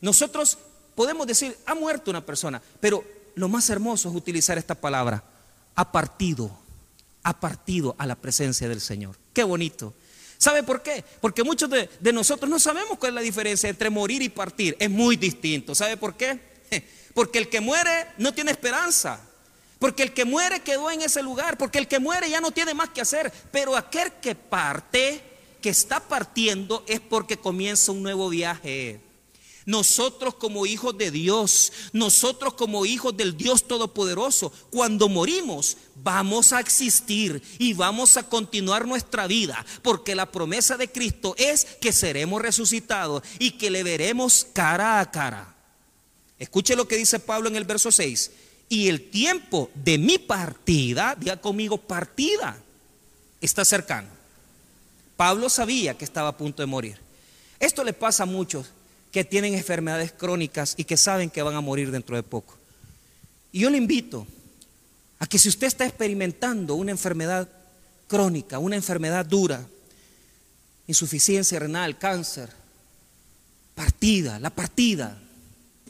nosotros 0.00 0.56
podemos 0.94 1.26
decir, 1.26 1.56
ha 1.66 1.74
muerto 1.74 2.10
una 2.10 2.24
persona, 2.24 2.62
pero 2.80 3.04
lo 3.34 3.48
más 3.48 3.68
hermoso 3.70 4.08
es 4.08 4.14
utilizar 4.14 4.58
esta 4.58 4.74
palabra, 4.74 5.24
ha 5.74 5.92
partido, 5.92 6.50
ha 7.22 7.38
partido 7.38 7.94
a 7.98 8.06
la 8.06 8.16
presencia 8.16 8.68
del 8.68 8.80
Señor. 8.80 9.16
Qué 9.32 9.44
bonito. 9.44 9.94
¿Sabe 10.38 10.62
por 10.62 10.82
qué? 10.82 11.04
Porque 11.20 11.44
muchos 11.44 11.70
de, 11.70 11.88
de, 12.00 12.12
nosotros 12.12 12.50
no 12.50 12.58
sabemos 12.58 12.98
cuál 12.98 13.10
es 13.10 13.14
la 13.14 13.20
diferencia 13.20 13.70
entre 13.70 13.90
morir 13.90 14.22
y 14.22 14.28
partir. 14.28 14.76
Es 14.80 14.90
muy 14.90 15.16
distinto. 15.16 15.74
¿Sabe 15.74 15.96
por 15.96 16.16
qué? 16.16 16.38
Porque 17.14 17.38
el 17.38 17.48
que 17.48 17.60
muere 17.60 18.08
no 18.18 18.34
tiene 18.34 18.50
esperanza. 18.50 19.20
Porque 19.78 20.02
el 20.02 20.12
que 20.14 20.24
muere 20.24 20.60
quedó 20.60 20.90
en 20.92 21.02
ese 21.02 21.24
lugar, 21.24 21.58
porque 21.58 21.80
el 21.80 21.88
que 21.88 21.98
muere 21.98 22.30
ya 22.30 22.40
no 22.40 22.52
tiene 22.52 22.72
más 22.72 22.90
que 22.90 23.00
hacer. 23.00 23.32
Pero 23.50 23.76
aquel 23.76 24.12
que 24.22 24.36
parte, 24.36 25.20
que 25.60 25.70
está 25.70 25.98
partiendo, 25.98 26.84
es 26.86 27.00
porque 27.00 27.36
comienza 27.36 27.90
un 27.90 28.00
nuevo 28.00 28.28
viaje. 28.28 29.00
Nosotros 29.64 30.34
como 30.34 30.66
hijos 30.66 30.96
de 30.98 31.10
Dios, 31.10 31.72
nosotros 31.92 32.54
como 32.54 32.84
hijos 32.84 33.16
del 33.16 33.36
Dios 33.36 33.68
Todopoderoso, 33.68 34.52
cuando 34.70 35.08
morimos 35.08 35.76
vamos 35.96 36.52
a 36.52 36.60
existir 36.60 37.42
y 37.58 37.74
vamos 37.74 38.16
a 38.16 38.28
continuar 38.28 38.86
nuestra 38.86 39.26
vida, 39.26 39.64
porque 39.82 40.14
la 40.14 40.30
promesa 40.30 40.76
de 40.76 40.90
Cristo 40.90 41.34
es 41.38 41.64
que 41.80 41.92
seremos 41.92 42.42
resucitados 42.42 43.22
y 43.38 43.52
que 43.52 43.70
le 43.70 43.82
veremos 43.82 44.46
cara 44.52 45.00
a 45.00 45.10
cara. 45.10 45.54
Escuche 46.38 46.74
lo 46.74 46.88
que 46.88 46.96
dice 46.96 47.20
Pablo 47.20 47.48
en 47.48 47.56
el 47.56 47.64
verso 47.64 47.92
6 47.92 48.30
y 48.68 48.88
el 48.88 49.10
tiempo 49.10 49.70
de 49.74 49.98
mi 49.98 50.18
partida, 50.18 51.14
diga 51.16 51.40
conmigo 51.40 51.76
partida, 51.76 52.56
está 53.40 53.64
cercano. 53.64 54.08
Pablo 55.16 55.48
sabía 55.48 55.96
que 55.96 56.04
estaba 56.04 56.30
a 56.30 56.36
punto 56.36 56.62
de 56.62 56.66
morir. 56.66 56.98
Esto 57.60 57.84
le 57.84 57.92
pasa 57.92 58.24
a 58.24 58.26
muchos 58.26 58.66
que 59.12 59.24
tienen 59.24 59.54
enfermedades 59.54 60.10
crónicas 60.10 60.74
y 60.76 60.84
que 60.84 60.96
saben 60.96 61.30
que 61.30 61.42
van 61.42 61.54
a 61.54 61.60
morir 61.60 61.90
dentro 61.90 62.16
de 62.16 62.22
poco. 62.22 62.56
Y 63.52 63.60
yo 63.60 63.70
le 63.70 63.76
invito 63.76 64.26
a 65.18 65.26
que 65.26 65.38
si 65.38 65.48
usted 65.48 65.66
está 65.66 65.86
experimentando 65.86 66.74
una 66.74 66.90
enfermedad 66.90 67.48
crónica, 68.08 68.58
una 68.58 68.74
enfermedad 68.76 69.24
dura, 69.26 69.64
insuficiencia 70.86 71.58
renal, 71.58 71.98
cáncer, 71.98 72.50
partida, 73.74 74.40
la 74.40 74.50
partida, 74.50 75.18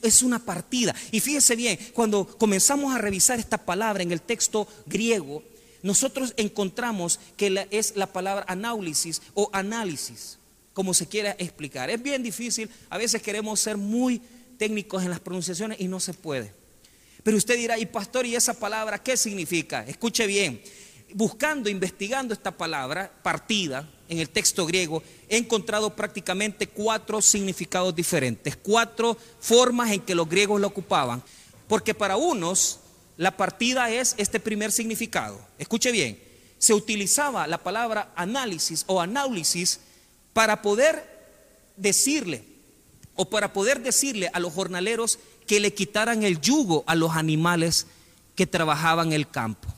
es 0.02 0.22
una 0.22 0.40
partida. 0.40 0.94
Y 1.12 1.20
fíjese 1.20 1.54
bien, 1.56 1.78
cuando 1.94 2.26
comenzamos 2.26 2.94
a 2.94 2.98
revisar 2.98 3.38
esta 3.38 3.58
palabra 3.58 4.02
en 4.02 4.10
el 4.10 4.20
texto 4.20 4.66
griego, 4.86 5.42
nosotros 5.82 6.34
encontramos 6.36 7.20
que 7.36 7.68
es 7.70 7.96
la 7.96 8.06
palabra 8.06 8.44
análisis 8.48 9.22
o 9.34 9.48
análisis, 9.52 10.38
como 10.72 10.94
se 10.94 11.06
quiera 11.06 11.36
explicar. 11.38 11.90
Es 11.90 12.02
bien 12.02 12.22
difícil, 12.22 12.70
a 12.90 12.98
veces 12.98 13.22
queremos 13.22 13.60
ser 13.60 13.76
muy 13.76 14.20
técnicos 14.58 15.02
en 15.02 15.10
las 15.10 15.20
pronunciaciones 15.20 15.80
y 15.80 15.88
no 15.88 16.00
se 16.00 16.14
puede. 16.14 16.54
Pero 17.22 17.36
usted 17.36 17.56
dirá, 17.56 17.78
y 17.78 17.86
pastor, 17.86 18.26
¿y 18.26 18.34
esa 18.34 18.54
palabra 18.54 19.02
qué 19.02 19.16
significa? 19.16 19.84
Escuche 19.86 20.26
bien, 20.26 20.60
buscando, 21.14 21.68
investigando 21.68 22.34
esta 22.34 22.50
palabra, 22.50 23.12
partida, 23.22 23.88
en 24.08 24.18
el 24.18 24.28
texto 24.28 24.66
griego, 24.66 25.02
he 25.28 25.38
encontrado 25.38 25.96
prácticamente 25.96 26.66
cuatro 26.66 27.22
significados 27.22 27.96
diferentes, 27.96 28.56
cuatro 28.56 29.16
formas 29.40 29.90
en 29.90 30.02
que 30.02 30.14
los 30.14 30.28
griegos 30.28 30.60
lo 30.60 30.66
ocupaban. 30.66 31.22
Porque 31.66 31.94
para 31.94 32.16
unos 32.16 32.80
la 33.16 33.36
partida 33.36 33.90
es 33.90 34.14
este 34.18 34.38
primer 34.38 34.70
significado. 34.70 35.40
Escuche 35.58 35.90
bien, 35.92 36.22
se 36.58 36.74
utilizaba 36.74 37.46
la 37.46 37.62
palabra 37.62 38.12
análisis 38.14 38.84
o 38.86 39.00
análisis 39.00 39.80
para 40.32 40.62
poder 40.62 41.10
decirle 41.76 42.44
o 43.14 43.28
para 43.28 43.52
poder 43.52 43.82
decirle 43.82 44.30
a 44.32 44.40
los 44.40 44.52
jornaleros 44.52 45.18
que 45.46 45.60
le 45.60 45.74
quitaran 45.74 46.22
el 46.22 46.40
yugo 46.40 46.84
a 46.86 46.94
los 46.94 47.12
animales 47.12 47.86
que 48.34 48.46
trabajaban 48.46 49.12
el 49.12 49.28
campo. 49.28 49.68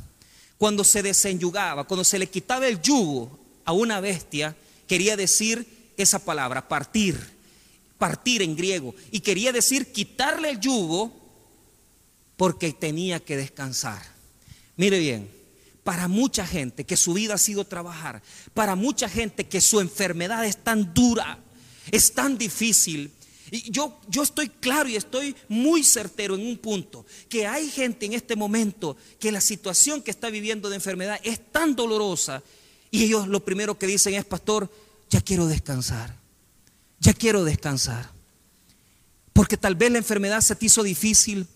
Cuando 0.59 0.85
se 0.85 1.03
desenyugaba, 1.03 1.85
cuando 1.85 2.05
se 2.05 2.19
le 2.19 2.29
quitaba 2.29 2.67
el 2.69 2.81
yugo 2.81 3.39
a 3.65 3.73
una 3.73 4.01
bestia 4.01 4.57
quería 4.87 5.17
decir 5.17 5.67
esa 5.97 6.19
palabra, 6.19 6.69
partir, 6.69 7.19
partir 7.99 8.43
en 8.43 8.57
griego, 8.57 8.95
y 9.11 9.21
quería 9.21 9.53
decir 9.53 9.93
quitarle 9.93 10.51
el 10.51 10.61
yugo 10.61 11.13
porque 12.37 12.73
tenía 12.73 13.21
que 13.21 13.37
descansar. 13.37 14.03
Mire 14.77 14.99
bien, 14.99 15.31
para 15.85 16.09
mucha 16.09 16.47
gente 16.47 16.85
que 16.85 16.97
su 16.97 17.15
vida 17.15 17.35
ha 17.35 17.39
sido 17.39 17.65
trabajar, 17.65 18.23
para 18.55 18.75
mucha 18.75 19.09
gente 19.09 19.47
que 19.47 19.61
su 19.61 19.81
enfermedad 19.81 20.45
es 20.45 20.57
tan 20.57 20.93
dura, 20.95 21.39
es 21.93 22.13
tan 22.13 22.37
difícil, 22.37 23.13
y 23.51 23.71
yo, 23.71 24.01
yo 24.09 24.23
estoy 24.23 24.49
claro 24.49 24.89
y 24.89 24.97
estoy 24.97 25.37
muy 25.49 25.85
certero 25.85 26.35
en 26.35 26.47
un 26.47 26.57
punto, 26.57 27.05
que 27.29 27.47
hay 27.47 27.71
gente 27.71 28.07
en 28.07 28.15
este 28.15 28.35
momento 28.35 28.97
que 29.21 29.31
la 29.31 29.41
situación 29.41 30.03
que 30.03 30.11
está 30.11 30.31
viviendo 30.31 30.69
de 30.69 30.77
enfermedad 30.77 31.21
es 31.23 31.53
tan 31.53 31.77
dolorosa 31.77 32.43
y 32.91 33.05
ellos 33.05 33.29
lo 33.29 33.45
primero 33.45 33.79
que 33.79 33.87
dicen 33.87 34.15
es, 34.15 34.25
pastor, 34.25 34.73
ya 35.11 35.21
quiero 35.21 35.47
descansar, 35.47 36.17
ya 36.99 37.13
quiero 37.13 37.45
descansar. 37.45 38.11
Porque 39.33 39.57
tal 39.57 39.75
vez 39.75 39.91
la 39.91 39.99
enfermedad 39.99 40.41
se 40.41 40.57
te 40.57 40.67
hizo 40.67 40.83
difícil, 40.83 41.47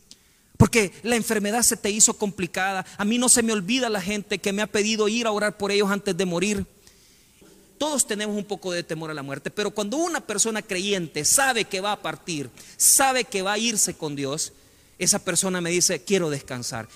porque 0.58 0.92
la 1.04 1.16
enfermedad 1.16 1.62
se 1.62 1.78
te 1.78 1.88
hizo 1.88 2.14
complicada. 2.14 2.84
A 2.98 3.04
mí 3.06 3.16
no 3.16 3.30
se 3.30 3.42
me 3.42 3.52
olvida 3.52 3.88
la 3.88 4.02
gente 4.02 4.38
que 4.38 4.52
me 4.52 4.60
ha 4.60 4.66
pedido 4.66 5.08
ir 5.08 5.26
a 5.26 5.30
orar 5.30 5.56
por 5.56 5.72
ellos 5.72 5.90
antes 5.90 6.14
de 6.14 6.26
morir. 6.26 6.66
Todos 7.78 8.08
tenemos 8.08 8.36
un 8.36 8.44
poco 8.44 8.72
de 8.72 8.82
temor 8.82 9.10
a 9.10 9.14
la 9.14 9.22
muerte, 9.22 9.50
pero 9.50 9.70
cuando 9.70 9.96
una 9.96 10.20
persona 10.20 10.60
creyente 10.60 11.24
sabe 11.24 11.64
que 11.64 11.80
va 11.80 11.92
a 11.92 12.02
partir, 12.02 12.50
sabe 12.76 13.24
que 13.24 13.40
va 13.40 13.52
a 13.52 13.58
irse 13.58 13.94
con 13.94 14.16
Dios, 14.16 14.52
esa 14.98 15.20
persona 15.20 15.60
me 15.60 15.70
dice, 15.70 16.02
quiero 16.02 16.28
descansar. 16.28 16.88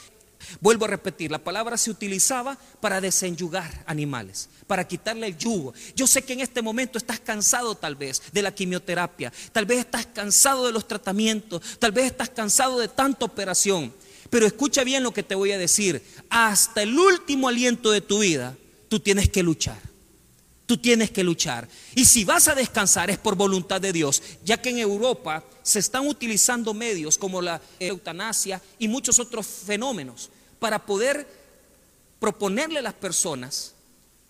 Vuelvo 0.60 0.84
a 0.84 0.88
repetir, 0.88 1.30
la 1.30 1.42
palabra 1.42 1.76
se 1.76 1.90
utilizaba 1.90 2.58
para 2.80 3.00
desenyugar 3.00 3.84
animales, 3.86 4.48
para 4.66 4.86
quitarle 4.86 5.26
el 5.26 5.38
yugo. 5.38 5.74
Yo 5.94 6.06
sé 6.06 6.22
que 6.22 6.32
en 6.32 6.40
este 6.40 6.62
momento 6.62 6.98
estás 6.98 7.20
cansado 7.20 7.74
tal 7.74 7.96
vez 7.96 8.22
de 8.32 8.42
la 8.42 8.54
quimioterapia, 8.54 9.32
tal 9.52 9.66
vez 9.66 9.80
estás 9.80 10.06
cansado 10.06 10.66
de 10.66 10.72
los 10.72 10.86
tratamientos, 10.86 11.62
tal 11.78 11.92
vez 11.92 12.06
estás 12.06 12.30
cansado 12.30 12.78
de 12.78 12.88
tanta 12.88 13.24
operación. 13.24 13.92
Pero 14.30 14.46
escucha 14.46 14.82
bien 14.82 15.02
lo 15.02 15.12
que 15.12 15.22
te 15.22 15.34
voy 15.34 15.52
a 15.52 15.58
decir. 15.58 16.02
Hasta 16.30 16.82
el 16.82 16.98
último 16.98 17.48
aliento 17.48 17.90
de 17.90 18.00
tu 18.00 18.20
vida, 18.20 18.56
tú 18.88 18.98
tienes 18.98 19.28
que 19.28 19.42
luchar. 19.42 19.78
Tú 20.64 20.78
tienes 20.78 21.10
que 21.10 21.22
luchar. 21.22 21.68
Y 21.94 22.06
si 22.06 22.24
vas 22.24 22.48
a 22.48 22.54
descansar 22.54 23.10
es 23.10 23.18
por 23.18 23.34
voluntad 23.34 23.78
de 23.78 23.92
Dios, 23.92 24.22
ya 24.42 24.62
que 24.62 24.70
en 24.70 24.78
Europa 24.78 25.44
se 25.62 25.80
están 25.80 26.06
utilizando 26.06 26.72
medios 26.72 27.18
como 27.18 27.42
la 27.42 27.60
eutanasia 27.78 28.62
y 28.78 28.88
muchos 28.88 29.18
otros 29.18 29.46
fenómenos 29.46 30.30
para 30.62 30.86
poder 30.86 31.26
proponerle 32.20 32.78
a 32.78 32.82
las 32.82 32.94
personas 32.94 33.72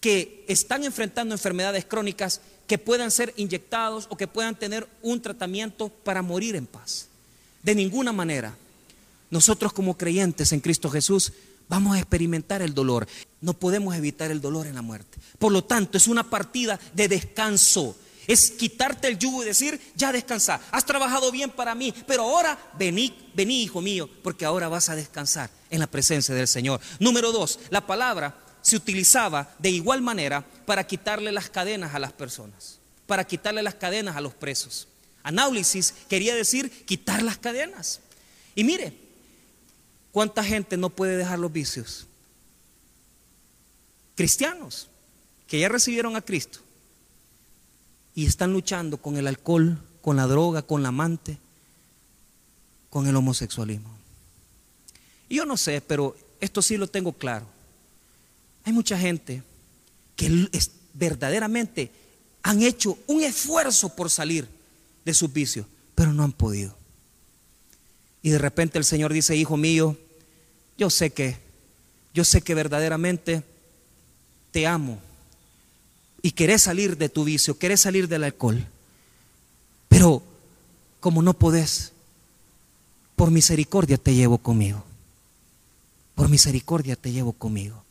que 0.01 0.47
están 0.49 0.83
enfrentando 0.83 1.35
enfermedades 1.35 1.85
crónicas 1.85 2.41
que 2.67 2.79
puedan 2.79 3.11
ser 3.11 3.35
inyectados 3.37 4.07
o 4.09 4.17
que 4.17 4.27
puedan 4.27 4.55
tener 4.59 4.89
un 5.03 5.21
tratamiento 5.21 5.91
para 5.91 6.23
morir 6.23 6.57
en 6.57 6.65
paz. 6.65 7.09
De 7.63 7.75
ninguna 7.75 8.15
manera. 8.15 8.57
Nosotros 9.31 9.75
como 9.75 9.99
creyentes 9.99 10.53
en 10.53 10.61
Cristo 10.61 10.89
Jesús 10.89 11.35
vamos 11.69 11.97
a 11.97 11.99
experimentar 11.99 12.63
el 12.63 12.73
dolor. 12.73 13.07
No 13.43 13.53
podemos 13.53 13.95
evitar 13.95 14.31
el 14.31 14.41
dolor 14.41 14.67
en 14.67 14.77
la 14.77 14.83
muerte. 14.83 15.19
Por 15.39 15.53
lo 15.53 15.65
tanto, 15.65 15.99
es 15.99 16.09
una 16.09 16.31
partida 16.31 16.81
de 16.95 17.09
descanso. 17.09 17.95
Es 18.27 18.51
quitarte 18.53 19.09
el 19.09 19.19
yugo 19.19 19.43
y 19.43 19.47
decir, 19.47 19.81
ya 19.97 20.13
descansa, 20.13 20.61
has 20.71 20.87
trabajado 20.87 21.31
bien 21.33 21.51
para 21.51 21.75
mí, 21.75 21.93
pero 22.07 22.23
ahora 22.23 22.59
vení, 22.79 23.31
vení 23.35 23.63
hijo 23.63 23.81
mío, 23.81 24.09
porque 24.23 24.45
ahora 24.45 24.69
vas 24.69 24.89
a 24.89 24.97
descansar 24.97 25.51
en 25.71 25.81
la 25.81 25.87
presencia 25.87 26.35
del 26.35 26.47
Señor. 26.47 26.81
Número 27.01 27.33
dos, 27.33 27.59
la 27.71 27.87
palabra 27.87 28.37
se 28.61 28.77
utilizaba 28.77 29.55
de 29.59 29.71
igual 29.71 30.03
manera 30.03 30.45
para 30.67 30.87
quitarle 30.87 31.33
las 31.33 31.51
cadenas 31.51 31.95
a 31.95 31.99
las 31.99 32.13
personas, 32.13 32.79
para 33.07 33.25
quitarle 33.27 33.63
las 33.63 33.75
cadenas 33.75 34.17
a 34.17 34.21
los 34.21 34.35
presos. 34.35 34.89
Análisis 35.25 35.93
quería 36.09 36.35
decir 36.35 36.71
quitar 36.85 37.23
las 37.23 37.39
cadenas. 37.39 38.01
Y 38.55 38.65
mire, 38.65 38.93
¿cuánta 40.13 40.45
gente 40.45 40.77
no 40.77 40.91
puede 40.91 41.17
dejar 41.17 41.39
los 41.39 41.53
vicios? 41.53 42.07
Cristianos 44.15 44.89
que 45.47 45.59
ya 45.59 45.69
recibieron 45.69 46.17
a 46.17 46.23
Cristo 46.23 46.61
y 48.15 48.27
están 48.27 48.53
luchando 48.53 48.99
con 48.99 49.17
el 49.17 49.27
alcohol, 49.27 49.79
con 50.01 50.17
la 50.17 50.27
droga, 50.27 50.63
con 50.63 50.83
la 50.83 50.89
amante, 50.89 51.39
con 52.91 53.07
el 53.07 53.17
homosexualismo. 53.17 53.91
Y 55.29 55.37
yo 55.37 55.47
no 55.47 55.57
sé, 55.57 55.81
pero 55.81 56.15
esto 56.41 56.61
sí 56.61 56.77
lo 56.77 56.87
tengo 56.89 57.13
claro. 57.13 57.47
Hay 58.65 58.73
mucha 58.73 58.99
gente 58.99 59.43
que 60.15 60.49
verdaderamente 60.93 61.91
han 62.43 62.63
hecho 62.63 62.99
un 63.07 63.23
esfuerzo 63.23 63.95
por 63.95 64.11
salir 64.11 64.47
de 65.05 65.15
sus 65.15 65.33
vicios, 65.33 65.67
pero 65.95 66.13
no 66.13 66.23
han 66.23 66.33
podido. 66.33 66.77
Y 68.21 68.31
de 68.31 68.39
repente 68.39 68.79
el 68.79 68.85
Señor 68.85 69.13
dice, 69.13 69.35
hijo 69.37 69.57
mío, 69.57 69.97
yo 70.77 70.91
sé 70.91 71.11
que, 71.11 71.37
yo 72.13 72.25
sé 72.25 72.43
que 72.43 72.55
verdaderamente 72.55 73.43
te 74.51 74.67
amo 74.67 75.01
y 76.23 76.31
querés 76.31 76.63
salir 76.63 76.97
de 76.97 77.09
tu 77.09 77.25
vicio, 77.25 77.59
querés 77.59 77.81
salir 77.81 78.09
del 78.09 78.25
alcohol, 78.25 78.65
pero 79.89 80.23
como 81.01 81.21
no 81.21 81.35
podés, 81.35 81.93
por 83.17 83.31
misericordia 83.31 83.99
te 83.99 84.15
llevo 84.15 84.39
conmigo. 84.39 84.85
Por 86.15 86.29
misericordia 86.29 86.97
te 86.97 87.11
llevo 87.11 87.33
conmigo. 87.33 87.83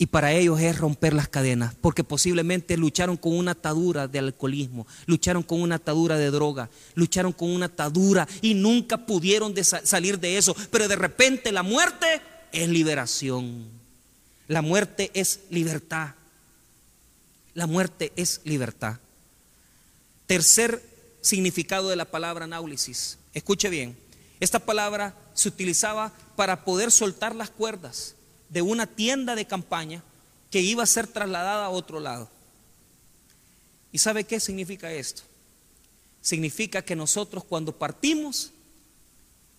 Y 0.00 0.06
para 0.06 0.32
ellos 0.32 0.60
es 0.60 0.78
romper 0.78 1.12
las 1.12 1.28
cadenas, 1.28 1.74
porque 1.80 2.04
posiblemente 2.04 2.76
lucharon 2.76 3.16
con 3.16 3.36
una 3.36 3.50
atadura 3.52 4.06
de 4.06 4.20
alcoholismo, 4.20 4.86
lucharon 5.06 5.42
con 5.42 5.60
una 5.60 5.74
atadura 5.74 6.16
de 6.16 6.30
droga, 6.30 6.70
lucharon 6.94 7.32
con 7.32 7.50
una 7.50 7.66
atadura 7.66 8.28
y 8.40 8.54
nunca 8.54 9.06
pudieron 9.06 9.54
salir 9.64 10.20
de 10.20 10.38
eso. 10.38 10.54
Pero 10.70 10.86
de 10.86 10.94
repente 10.94 11.50
la 11.50 11.64
muerte 11.64 12.20
es 12.52 12.68
liberación. 12.68 13.66
La 14.46 14.62
muerte 14.62 15.10
es 15.14 15.40
libertad. 15.50 16.10
La 17.58 17.66
muerte 17.66 18.12
es 18.14 18.40
libertad. 18.44 19.00
Tercer 20.28 20.80
significado 21.22 21.88
de 21.88 21.96
la 21.96 22.04
palabra 22.04 22.46
náulisis. 22.46 23.18
Escuche 23.34 23.68
bien. 23.68 23.98
Esta 24.38 24.60
palabra 24.60 25.16
se 25.34 25.48
utilizaba 25.48 26.12
para 26.36 26.64
poder 26.64 26.92
soltar 26.92 27.34
las 27.34 27.50
cuerdas 27.50 28.14
de 28.48 28.62
una 28.62 28.86
tienda 28.86 29.34
de 29.34 29.48
campaña 29.48 30.04
que 30.52 30.60
iba 30.60 30.84
a 30.84 30.86
ser 30.86 31.08
trasladada 31.08 31.64
a 31.64 31.70
otro 31.70 31.98
lado. 31.98 32.28
¿Y 33.90 33.98
sabe 33.98 34.22
qué 34.22 34.38
significa 34.38 34.92
esto? 34.92 35.22
Significa 36.22 36.82
que 36.82 36.94
nosotros 36.94 37.42
cuando 37.42 37.76
partimos, 37.76 38.52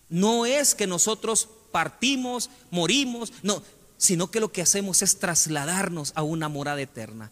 no 0.08 0.46
es 0.46 0.74
que 0.74 0.86
nosotros 0.86 1.50
partimos, 1.70 2.48
morimos, 2.70 3.30
no, 3.42 3.62
sino 3.98 4.30
que 4.30 4.40
lo 4.40 4.50
que 4.50 4.62
hacemos 4.62 5.02
es 5.02 5.18
trasladarnos 5.18 6.12
a 6.14 6.22
una 6.22 6.48
morada 6.48 6.80
eterna 6.80 7.30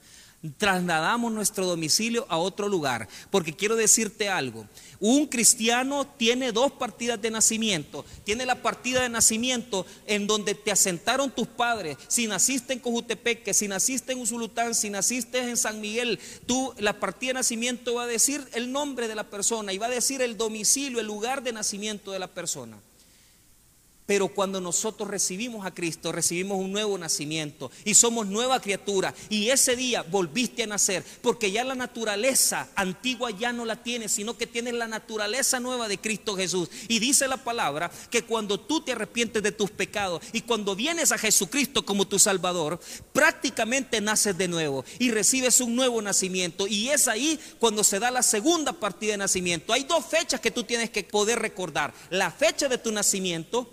trasladamos 0.57 1.33
nuestro 1.33 1.66
domicilio 1.66 2.27
a 2.29 2.38
otro 2.38 2.68
lugar. 2.68 3.09
Porque 3.31 3.55
quiero 3.55 3.77
decirte 3.77 4.29
algo, 4.29 4.66
un 5.01 5.27
cristiano 5.27 6.07
tiene 6.07 6.53
dos 6.53 6.72
partidas 6.72 7.20
de 7.20 7.31
nacimiento. 7.31 8.05
Tiene 8.24 8.46
la 8.46 8.62
partida 8.62 9.03
de 9.03 9.09
nacimiento 9.09 9.87
en 10.07 10.27
donde 10.27 10.55
te 10.55 10.70
asentaron 10.70 11.31
tus 11.31 11.48
padres. 11.48 11.96
Si 12.09 12.27
naciste 12.27 12.72
en 12.72 12.79
Cojutepeque, 12.79 13.55
si 13.55 13.68
naciste 13.68 14.12
en 14.12 14.20
Usulután, 14.20 14.74
si 14.74 14.90
naciste 14.90 15.38
en 15.38 15.57
San 15.57 15.81
Miguel, 15.81 16.18
tú 16.46 16.72
la 16.79 17.01
partida 17.01 17.31
de 17.31 17.35
nacimiento 17.35 17.94
va 17.94 18.05
a 18.05 18.07
decir 18.07 18.46
el 18.55 18.72
nombre 18.72 19.09
de 19.09 19.14
la 19.14 19.24
persona 19.24 19.72
y 19.72 19.79
va 19.79 19.87
a 19.87 19.90
decir 19.90 20.22
el 20.22 20.37
domicilio, 20.37 21.01
el 21.01 21.07
lugar 21.07 21.42
de 21.42 21.53
nacimiento 21.53 22.12
de 22.12 22.18
la 22.18 22.29
persona. 22.29 22.79
Pero 24.09 24.29
cuando 24.29 24.59
nosotros 24.59 25.11
recibimos 25.11 25.66
a 25.66 25.75
Cristo, 25.75 26.12
recibimos 26.12 26.57
un 26.57 26.73
nuevo 26.73 26.97
nacimiento 26.97 27.71
y 27.85 27.92
somos 27.92 28.27
nueva 28.27 28.59
criatura. 28.59 29.14
Y 29.29 29.51
ese 29.51 29.77
día 29.77 30.01
volviste 30.01 30.62
a 30.62 30.66
nacer, 30.66 31.05
porque 31.21 31.51
ya 31.51 31.62
la 31.62 31.75
naturaleza 31.75 32.71
antigua 32.75 33.31
ya 33.31 33.53
no 33.53 33.66
la 33.66 33.83
tienes, 33.83 34.12
sino 34.12 34.38
que 34.38 34.47
tienes 34.47 34.73
la 34.73 34.88
naturaleza 34.88 35.61
nueva 35.61 35.88
de 35.88 35.99
Cristo 35.99 36.35
Jesús. 36.37 36.71
Y 36.88 37.01
dice 37.01 37.29
la 37.29 37.37
palabra 37.37 37.90
que 38.09 38.23
cuando 38.23 38.59
tú 38.59 38.81
te 38.81 38.92
arrepientes 38.92 39.42
de 39.42 39.53
tus 39.53 39.71
pecados 39.71 40.23
y 40.33 40.40
cuando 40.40 40.75
vienes 40.75 41.12
a 41.12 41.18
Jesucristo 41.18 41.85
como 41.85 42.09
tu 42.09 42.18
Salvador, 42.18 42.81
prácticamente 43.12 44.01
naces 44.01 44.38
de 44.38 44.49
nuevo 44.49 44.87
y 44.99 45.11
recibes 45.11 45.61
un 45.61 45.77
nuevo 45.77 46.01
nacimiento. 46.01 46.66
Y 46.66 46.88
es 46.88 47.09
ahí 47.09 47.38
cuando 47.59 47.85
se 47.85 47.99
da 47.99 48.11
la 48.11 48.23
segunda 48.23 48.73
partida 48.73 49.11
de 49.11 49.18
nacimiento. 49.18 49.75
Hay 49.75 49.85
dos 49.85 50.07
fechas 50.07 50.40
que 50.40 50.51
tú 50.51 50.64
tienes 50.64 50.88
que 50.88 51.05
poder 51.05 51.40
recordar. 51.40 51.92
La 52.09 52.31
fecha 52.31 52.68
de 52.68 52.79
tu 52.79 52.90
nacimiento 52.90 53.68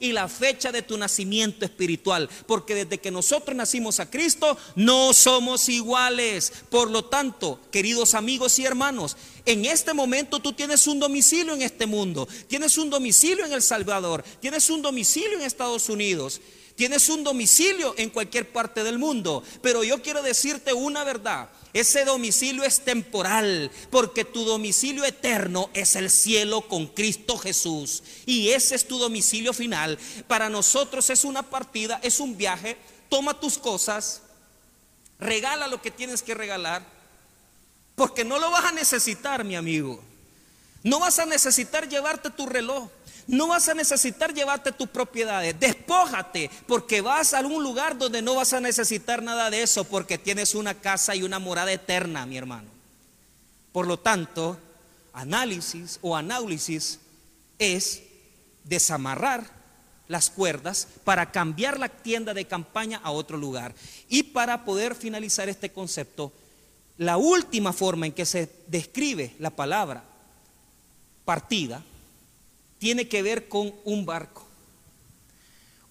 y 0.00 0.12
la 0.12 0.28
fecha 0.28 0.72
de 0.72 0.82
tu 0.82 0.96
nacimiento 0.98 1.64
espiritual. 1.64 2.28
Porque 2.46 2.74
desde 2.74 2.98
que 2.98 3.10
nosotros 3.10 3.56
nacimos 3.56 4.00
a 4.00 4.10
Cristo, 4.10 4.56
no 4.76 5.12
somos 5.12 5.68
iguales. 5.68 6.52
Por 6.70 6.90
lo 6.90 7.04
tanto, 7.04 7.60
queridos 7.70 8.14
amigos 8.14 8.58
y 8.58 8.64
hermanos, 8.64 9.16
en 9.44 9.64
este 9.64 9.94
momento 9.94 10.40
tú 10.40 10.52
tienes 10.52 10.86
un 10.86 10.98
domicilio 10.98 11.54
en 11.54 11.62
este 11.62 11.86
mundo, 11.86 12.28
tienes 12.48 12.76
un 12.76 12.90
domicilio 12.90 13.46
en 13.46 13.52
El 13.52 13.62
Salvador, 13.62 14.22
tienes 14.40 14.68
un 14.70 14.82
domicilio 14.82 15.38
en 15.38 15.42
Estados 15.42 15.88
Unidos. 15.88 16.40
Tienes 16.78 17.08
un 17.08 17.24
domicilio 17.24 17.92
en 17.98 18.08
cualquier 18.08 18.52
parte 18.52 18.84
del 18.84 19.00
mundo, 19.00 19.42
pero 19.62 19.82
yo 19.82 20.00
quiero 20.00 20.22
decirte 20.22 20.72
una 20.72 21.02
verdad. 21.02 21.48
Ese 21.72 22.04
domicilio 22.04 22.62
es 22.62 22.84
temporal, 22.84 23.72
porque 23.90 24.24
tu 24.24 24.44
domicilio 24.44 25.04
eterno 25.04 25.70
es 25.74 25.96
el 25.96 26.08
cielo 26.08 26.60
con 26.68 26.86
Cristo 26.86 27.36
Jesús. 27.36 28.04
Y 28.26 28.50
ese 28.50 28.76
es 28.76 28.86
tu 28.86 28.96
domicilio 28.96 29.52
final. 29.52 29.98
Para 30.28 30.48
nosotros 30.48 31.10
es 31.10 31.24
una 31.24 31.42
partida, 31.42 31.98
es 32.04 32.20
un 32.20 32.36
viaje. 32.36 32.76
Toma 33.08 33.40
tus 33.40 33.58
cosas, 33.58 34.22
regala 35.18 35.66
lo 35.66 35.82
que 35.82 35.90
tienes 35.90 36.22
que 36.22 36.34
regalar, 36.36 36.86
porque 37.96 38.22
no 38.22 38.38
lo 38.38 38.52
vas 38.52 38.66
a 38.66 38.70
necesitar, 38.70 39.42
mi 39.42 39.56
amigo. 39.56 40.00
No 40.84 41.00
vas 41.00 41.18
a 41.18 41.26
necesitar 41.26 41.88
llevarte 41.88 42.30
tu 42.30 42.46
reloj. 42.46 42.88
No 43.28 43.46
vas 43.46 43.68
a 43.68 43.74
necesitar 43.74 44.32
llevarte 44.32 44.72
tus 44.72 44.88
propiedades. 44.88 45.60
Despójate 45.60 46.50
porque 46.66 47.02
vas 47.02 47.34
a 47.34 47.38
algún 47.38 47.62
lugar 47.62 47.98
donde 47.98 48.22
no 48.22 48.34
vas 48.34 48.54
a 48.54 48.60
necesitar 48.60 49.22
nada 49.22 49.50
de 49.50 49.62
eso 49.62 49.84
porque 49.84 50.16
tienes 50.16 50.54
una 50.54 50.72
casa 50.72 51.14
y 51.14 51.22
una 51.22 51.38
morada 51.38 51.70
eterna, 51.70 52.24
mi 52.24 52.38
hermano. 52.38 52.68
Por 53.70 53.86
lo 53.86 53.98
tanto, 53.98 54.58
análisis 55.12 55.98
o 56.00 56.16
análisis 56.16 57.00
es 57.58 58.02
desamarrar 58.64 59.44
las 60.08 60.30
cuerdas 60.30 60.88
para 61.04 61.30
cambiar 61.30 61.78
la 61.78 61.90
tienda 61.90 62.32
de 62.32 62.46
campaña 62.46 62.98
a 63.04 63.10
otro 63.10 63.36
lugar. 63.36 63.74
Y 64.08 64.22
para 64.22 64.64
poder 64.64 64.94
finalizar 64.94 65.50
este 65.50 65.70
concepto, 65.70 66.32
la 66.96 67.18
última 67.18 67.74
forma 67.74 68.06
en 68.06 68.12
que 68.12 68.24
se 68.24 68.50
describe 68.68 69.36
la 69.38 69.50
palabra 69.50 70.02
partida 71.26 71.82
tiene 72.78 73.08
que 73.08 73.22
ver 73.22 73.48
con 73.48 73.74
un 73.84 74.06
barco. 74.06 74.46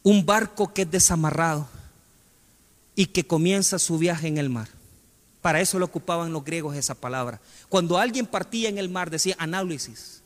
Un 0.04 0.26
barco 0.26 0.74
que 0.74 0.84
es 0.84 0.92
desamarrado 0.92 1.68
y 2.96 3.08
que 3.08 3.28
comienza 3.28 3.78
su 3.78 3.98
viaje 3.98 4.28
en 4.28 4.38
el 4.38 4.50
mar. 4.50 4.70
Para 5.42 5.62
eso 5.62 5.80
lo 5.80 5.86
ocupaban 5.86 6.34
los 6.34 6.44
griegos 6.44 6.76
esa 6.76 6.96
palabra. 6.96 7.40
Cuando 7.70 7.98
alguien 7.98 8.26
partía 8.26 8.70
en 8.70 8.78
el 8.78 8.90
mar 8.90 9.10
decía 9.10 9.36
análisis. 9.38 10.22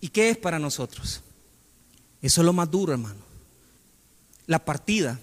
¿Y 0.00 0.08
qué 0.08 0.30
es 0.30 0.36
para 0.36 0.58
nosotros? 0.58 1.20
Eso 2.22 2.40
es 2.40 2.44
lo 2.44 2.52
más 2.52 2.70
duro, 2.70 2.92
hermano. 2.92 3.20
La 4.46 4.64
partida 4.64 5.20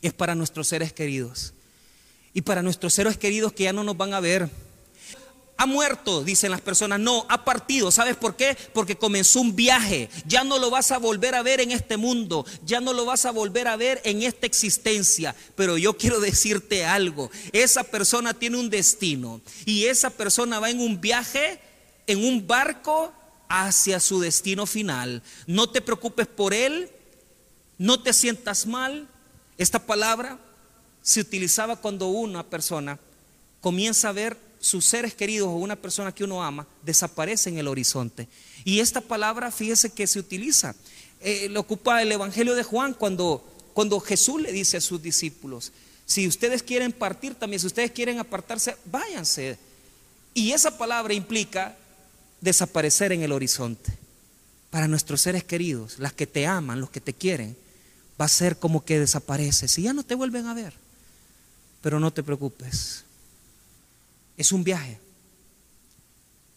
es 0.00 0.12
para 0.12 0.34
nuestros 0.34 0.68
seres 0.68 0.92
queridos. 0.92 1.52
Y 2.34 2.42
para 2.42 2.62
nuestros 2.62 2.94
seres 2.94 3.16
queridos 3.16 3.52
que 3.52 3.64
ya 3.64 3.72
no 3.72 3.84
nos 3.84 3.96
van 3.96 4.14
a 4.14 4.20
ver. 4.20 4.50
Ha 5.62 5.66
muerto, 5.66 6.24
dicen 6.24 6.50
las 6.50 6.60
personas. 6.60 6.98
No, 6.98 7.24
ha 7.28 7.44
partido. 7.44 7.92
¿Sabes 7.92 8.16
por 8.16 8.34
qué? 8.34 8.56
Porque 8.74 8.98
comenzó 8.98 9.40
un 9.40 9.54
viaje. 9.54 10.10
Ya 10.26 10.42
no 10.42 10.58
lo 10.58 10.70
vas 10.70 10.90
a 10.90 10.98
volver 10.98 11.36
a 11.36 11.42
ver 11.44 11.60
en 11.60 11.70
este 11.70 11.96
mundo. 11.96 12.44
Ya 12.66 12.80
no 12.80 12.92
lo 12.92 13.04
vas 13.04 13.26
a 13.26 13.30
volver 13.30 13.68
a 13.68 13.76
ver 13.76 14.00
en 14.02 14.24
esta 14.24 14.44
existencia. 14.44 15.36
Pero 15.54 15.78
yo 15.78 15.96
quiero 15.96 16.18
decirte 16.18 16.84
algo. 16.84 17.30
Esa 17.52 17.84
persona 17.84 18.34
tiene 18.34 18.58
un 18.58 18.70
destino. 18.70 19.40
Y 19.64 19.84
esa 19.84 20.10
persona 20.10 20.58
va 20.58 20.68
en 20.68 20.80
un 20.80 21.00
viaje, 21.00 21.60
en 22.08 22.24
un 22.24 22.44
barco 22.44 23.12
hacia 23.48 24.00
su 24.00 24.18
destino 24.18 24.66
final. 24.66 25.22
No 25.46 25.70
te 25.70 25.80
preocupes 25.80 26.26
por 26.26 26.54
él. 26.54 26.90
No 27.78 28.02
te 28.02 28.12
sientas 28.12 28.66
mal. 28.66 29.06
Esta 29.58 29.78
palabra 29.86 30.40
se 31.02 31.20
utilizaba 31.20 31.76
cuando 31.76 32.08
una 32.08 32.42
persona 32.42 32.98
comienza 33.60 34.08
a 34.08 34.12
ver 34.12 34.50
sus 34.62 34.86
seres 34.86 35.12
queridos 35.12 35.48
o 35.48 35.56
una 35.56 35.74
persona 35.74 36.14
que 36.14 36.22
uno 36.22 36.42
ama 36.42 36.66
desaparece 36.82 37.50
en 37.50 37.58
el 37.58 37.66
horizonte. 37.66 38.28
Y 38.64 38.78
esta 38.78 39.00
palabra, 39.00 39.50
fíjese 39.50 39.90
que 39.90 40.06
se 40.06 40.20
utiliza, 40.20 40.74
eh, 41.20 41.48
lo 41.50 41.60
ocupa 41.60 42.00
el 42.00 42.12
Evangelio 42.12 42.54
de 42.54 42.62
Juan 42.62 42.94
cuando, 42.94 43.44
cuando 43.74 43.98
Jesús 43.98 44.40
le 44.40 44.52
dice 44.52 44.76
a 44.76 44.80
sus 44.80 45.02
discípulos, 45.02 45.72
si 46.06 46.28
ustedes 46.28 46.62
quieren 46.62 46.92
partir 46.92 47.34
también, 47.34 47.58
si 47.58 47.66
ustedes 47.66 47.90
quieren 47.90 48.20
apartarse, 48.20 48.76
váyanse. 48.84 49.58
Y 50.32 50.52
esa 50.52 50.78
palabra 50.78 51.12
implica 51.12 51.76
desaparecer 52.40 53.10
en 53.10 53.22
el 53.22 53.32
horizonte. 53.32 53.92
Para 54.70 54.86
nuestros 54.86 55.20
seres 55.20 55.42
queridos, 55.42 55.98
las 55.98 56.12
que 56.12 56.26
te 56.26 56.46
aman, 56.46 56.80
los 56.80 56.90
que 56.90 57.00
te 57.00 57.12
quieren, 57.12 57.56
va 58.20 58.26
a 58.26 58.28
ser 58.28 58.58
como 58.58 58.84
que 58.84 59.00
desapareces 59.00 59.76
y 59.78 59.82
ya 59.82 59.92
no 59.92 60.04
te 60.04 60.14
vuelven 60.14 60.46
a 60.46 60.54
ver. 60.54 60.72
Pero 61.82 61.98
no 61.98 62.12
te 62.12 62.22
preocupes, 62.22 63.04
es 64.36 64.52
un 64.52 64.64
viaje. 64.64 64.98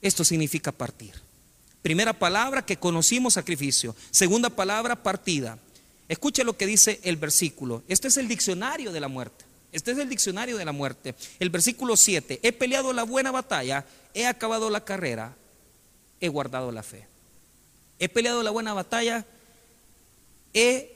Esto 0.01 0.23
significa 0.23 0.71
partir. 0.71 1.13
Primera 1.81 2.13
palabra 2.13 2.65
que 2.65 2.77
conocimos, 2.77 3.33
sacrificio. 3.35 3.95
Segunda 4.11 4.49
palabra, 4.49 4.95
partida. 5.01 5.59
Escuche 6.07 6.43
lo 6.43 6.57
que 6.57 6.65
dice 6.65 6.99
el 7.03 7.15
versículo. 7.17 7.83
Este 7.87 8.07
es 8.07 8.17
el 8.17 8.27
diccionario 8.27 8.91
de 8.91 8.99
la 8.99 9.07
muerte. 9.07 9.45
Este 9.71 9.91
es 9.91 9.97
el 9.97 10.09
diccionario 10.09 10.57
de 10.57 10.65
la 10.65 10.71
muerte. 10.71 11.15
El 11.39 11.49
versículo 11.49 11.97
7. 11.97 12.39
He 12.41 12.53
peleado 12.53 12.93
la 12.93 13.03
buena 13.03 13.31
batalla, 13.31 13.85
he 14.13 14.25
acabado 14.25 14.69
la 14.69 14.85
carrera, 14.85 15.35
he 16.19 16.27
guardado 16.27 16.71
la 16.71 16.81
fe. 16.81 17.07
He 17.99 18.09
peleado 18.09 18.41
la 18.41 18.51
buena 18.51 18.73
batalla, 18.73 19.25
he 20.53 20.91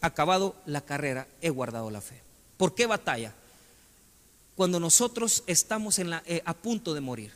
acabado 0.00 0.56
la 0.66 0.80
carrera, 0.80 1.26
he 1.42 1.50
guardado 1.50 1.90
la 1.90 2.00
fe. 2.00 2.22
¿Por 2.56 2.74
qué 2.74 2.86
batalla? 2.86 3.34
Cuando 4.56 4.78
nosotros 4.80 5.42
estamos 5.46 5.98
en 5.98 6.10
la, 6.10 6.22
eh, 6.26 6.42
a 6.44 6.54
punto 6.54 6.94
de 6.94 7.00
morir. 7.00 7.32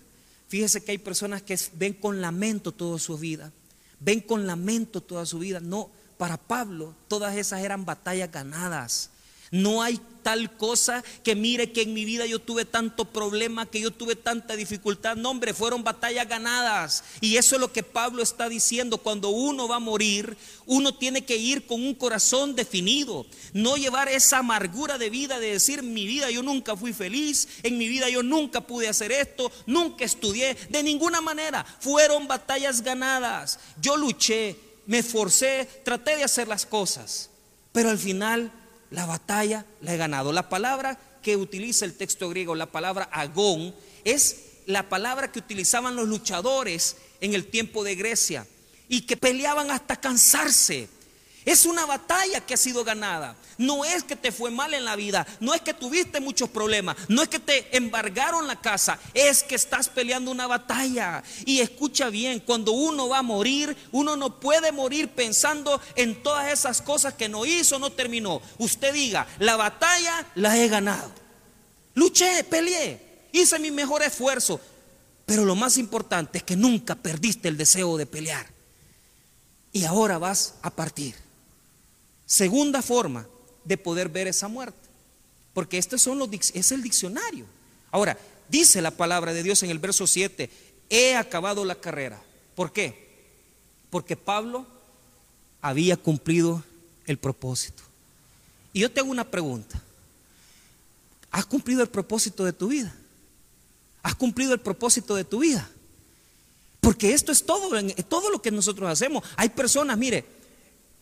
Fíjese 0.48 0.83
que 0.83 0.92
hay 0.92 0.98
personas 0.98 1.42
que 1.42 1.59
ven 1.74 1.92
con 1.94 2.20
lamento 2.20 2.72
toda 2.72 2.98
su 2.98 3.18
vida, 3.18 3.52
ven 4.00 4.20
con 4.20 4.46
lamento 4.46 5.02
toda 5.02 5.26
su 5.26 5.38
vida. 5.38 5.61
No, 5.61 5.90
para 6.16 6.37
Pablo 6.37 6.94
todas 7.07 7.37
esas 7.37 7.61
eran 7.61 7.85
batallas 7.85 8.31
ganadas. 8.31 9.11
No 9.50 9.82
hay 9.82 10.00
tal 10.28 10.54
cosa 10.58 11.02
que 11.24 11.34
mire 11.34 11.72
que 11.72 11.80
en 11.80 11.94
mi 11.94 12.04
vida 12.04 12.26
yo 12.26 12.38
tuve 12.38 12.66
tanto 12.66 13.06
problema, 13.06 13.64
que 13.64 13.80
yo 13.80 13.90
tuve 13.90 14.14
tanta 14.14 14.56
dificultad. 14.56 15.16
No, 15.16 15.30
hombre, 15.30 15.54
fueron 15.54 15.82
batallas 15.82 16.28
ganadas. 16.28 17.02
Y 17.22 17.37
eso 17.37 17.54
es 17.54 17.61
lo 17.62 17.72
que 17.72 17.82
Pablo 17.82 18.22
está 18.22 18.48
diciendo. 18.50 18.98
Cuando 18.98 19.30
uno 19.30 19.68
va 19.68 19.76
a 19.76 19.80
morir, 19.80 20.37
uno 20.66 20.94
tiene 20.94 21.24
que 21.24 21.38
ir 21.38 21.66
con 21.66 21.82
un 21.82 21.94
corazón 21.94 22.54
definido. 22.54 23.24
No 23.54 23.76
llevar 23.76 24.08
esa 24.08 24.38
amargura 24.38 24.98
de 24.98 25.08
vida 25.08 25.40
de 25.40 25.52
decir, 25.52 25.82
mi 25.82 26.06
vida 26.06 26.30
yo 26.30 26.42
nunca 26.42 26.76
fui 26.76 26.92
feliz, 26.92 27.48
en 27.62 27.78
mi 27.78 27.88
vida 27.88 28.11
yo 28.11 28.22
nunca 28.22 28.61
pude 28.61 28.88
hacer 28.88 29.12
esto, 29.12 29.50
nunca 29.64 30.04
estudié. 30.04 30.58
De 30.68 30.82
ninguna 30.82 31.22
manera. 31.22 31.64
Fueron 31.80 32.28
batallas 32.28 32.82
ganadas. 32.82 33.58
Yo 33.80 33.96
luché, 33.96 34.56
me 34.84 34.98
esforcé, 34.98 35.66
traté 35.84 36.16
de 36.16 36.24
hacer 36.24 36.48
las 36.48 36.66
cosas. 36.66 37.30
Pero 37.72 37.88
al 37.88 37.98
final 37.98 38.52
la 38.90 39.07
batalla 39.07 39.64
la 39.81 39.94
he 39.94 39.96
ganado. 39.96 40.33
La 40.33 40.48
palabra 40.48 40.98
que 41.22 41.37
utiliza 41.37 41.85
el 41.85 41.94
texto 41.94 42.29
griego, 42.29 42.55
la 42.55 42.66
palabra 42.66 43.09
agón, 43.12 43.74
es 44.05 44.44
la 44.66 44.88
palabra 44.88 45.33
que 45.33 45.38
utilizaban 45.38 45.96
los 45.96 46.09
luchadores 46.09 46.96
en 47.20 47.35
el 47.35 47.46
tiempo 47.46 47.85
de 47.85 47.94
Grecia 47.94 48.46
y 48.88 49.03
que 49.03 49.16
peleaban 49.16 49.70
hasta 49.70 49.96
cansarse. 49.96 50.88
Es 51.48 51.64
una 51.64 51.87
batalla 51.87 52.44
que 52.44 52.52
ha 52.52 52.58
sido 52.58 52.84
ganada. 52.84 53.34
No 53.56 53.82
es 53.82 54.04
que 54.04 54.16
te 54.16 54.32
fue 54.32 54.50
mal 54.50 54.74
en 54.74 54.84
la 54.84 54.96
vida, 54.96 55.26
no 55.40 55.54
es 55.54 55.62
que 55.62 55.72
tuviste 55.72 56.20
muchos 56.20 56.50
problemas, 56.50 56.94
no 57.08 57.22
es 57.22 57.28
que 57.30 57.38
te 57.38 57.74
embargaron 57.74 58.46
la 58.46 58.61
casa, 58.61 58.98
es 59.14 59.44
que 59.44 59.54
estás 59.54 59.88
peleando 59.88 60.30
una 60.30 60.46
batalla. 60.46 61.22
Y 61.46 61.61
escucha 61.61 62.11
bien, 62.11 62.40
cuando 62.40 62.72
uno 62.72 63.08
va 63.08 63.20
a 63.20 63.22
morir, 63.22 63.74
uno 63.92 64.14
no 64.14 64.38
puede 64.38 64.72
morir 64.72 65.08
pensando 65.08 65.80
en 65.96 66.22
todas 66.22 66.52
esas 66.52 66.82
cosas 66.82 67.14
que 67.14 67.30
no 67.30 67.46
hizo, 67.46 67.78
no 67.78 67.90
terminó. 67.92 68.42
Usted 68.58 68.92
diga, 68.92 69.26
la 69.38 69.56
batalla 69.56 70.26
la 70.34 70.54
he 70.58 70.68
ganado. 70.68 71.11
Luché, 71.94 72.44
peleé, 72.44 73.30
hice 73.32 73.58
mi 73.58 73.70
mejor 73.70 74.02
esfuerzo, 74.02 74.61
pero 75.24 75.46
lo 75.46 75.54
más 75.54 75.78
importante 75.78 76.37
es 76.37 76.44
que 76.44 76.56
nunca 76.56 76.94
perdiste 76.94 77.48
el 77.48 77.56
deseo 77.56 77.96
de 77.96 78.04
pelear. 78.04 78.46
Y 79.72 79.87
ahora 79.87 80.18
vas 80.18 80.56
a 80.61 80.68
partir. 80.68 81.27
Segunda 82.28 82.82
forma 82.82 83.26
de 83.64 83.78
poder 83.78 84.10
ver 84.10 84.28
esa 84.28 84.48
muerte. 84.48 84.86
Porque 85.54 85.78
este 85.78 85.96
son 85.98 86.18
los, 86.18 86.28
es 86.30 86.70
el 86.72 86.82
diccionario. 86.82 87.46
Ahora, 87.90 88.18
dice 88.50 88.82
la 88.82 88.90
palabra 88.90 89.32
de 89.32 89.42
Dios 89.42 89.62
en 89.62 89.70
el 89.70 89.78
verso 89.78 90.06
7, 90.06 90.50
he 90.90 91.16
acabado 91.16 91.64
la 91.64 91.74
carrera. 91.74 92.22
¿Por 92.54 92.70
qué? 92.70 93.08
Porque 93.88 94.14
Pablo 94.14 94.66
había 95.62 95.96
cumplido 95.96 96.62
el 97.06 97.16
propósito. 97.16 97.82
Y 98.74 98.80
yo 98.80 98.90
te 98.90 99.00
hago 99.00 99.10
una 99.10 99.28
pregunta. 99.28 99.82
¿Has 101.30 101.46
cumplido 101.46 101.82
el 101.82 101.88
propósito 101.88 102.44
de 102.44 102.52
tu 102.52 102.68
vida? 102.68 102.94
¿Has 104.02 104.14
cumplido 104.14 104.52
el 104.52 104.60
propósito 104.60 105.14
de 105.14 105.24
tu 105.24 105.38
vida? 105.38 105.66
Porque 106.82 107.14
esto 107.14 107.32
es 107.32 107.44
todo, 107.44 107.70
todo 108.06 108.30
lo 108.30 108.42
que 108.42 108.50
nosotros 108.50 108.90
hacemos. 108.90 109.24
Hay 109.36 109.48
personas, 109.48 109.96
mire, 109.96 110.38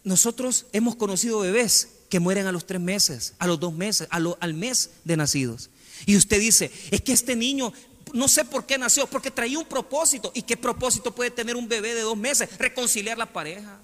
nosotros 0.06 0.66
hemos 0.72 0.94
conocido 0.94 1.40
bebés 1.40 1.88
que 2.08 2.20
mueren 2.20 2.46
a 2.46 2.52
los 2.52 2.64
tres 2.64 2.80
meses, 2.80 3.34
a 3.40 3.48
los 3.48 3.58
dos 3.58 3.74
meses, 3.74 4.06
al 4.10 4.54
mes 4.54 4.90
de 5.02 5.16
nacidos. 5.16 5.68
Y 6.06 6.16
usted 6.16 6.38
dice, 6.38 6.70
es 6.92 7.00
que 7.00 7.12
este 7.12 7.34
niño, 7.34 7.72
no 8.12 8.28
sé 8.28 8.44
por 8.44 8.66
qué 8.66 8.78
nació, 8.78 9.08
porque 9.08 9.32
traía 9.32 9.58
un 9.58 9.64
propósito. 9.64 10.30
¿Y 10.32 10.42
qué 10.42 10.56
propósito 10.56 11.12
puede 11.12 11.32
tener 11.32 11.56
un 11.56 11.66
bebé 11.66 11.92
de 11.96 12.02
dos 12.02 12.16
meses? 12.16 12.56
Reconciliar 12.56 13.18
la 13.18 13.26
pareja, 13.26 13.80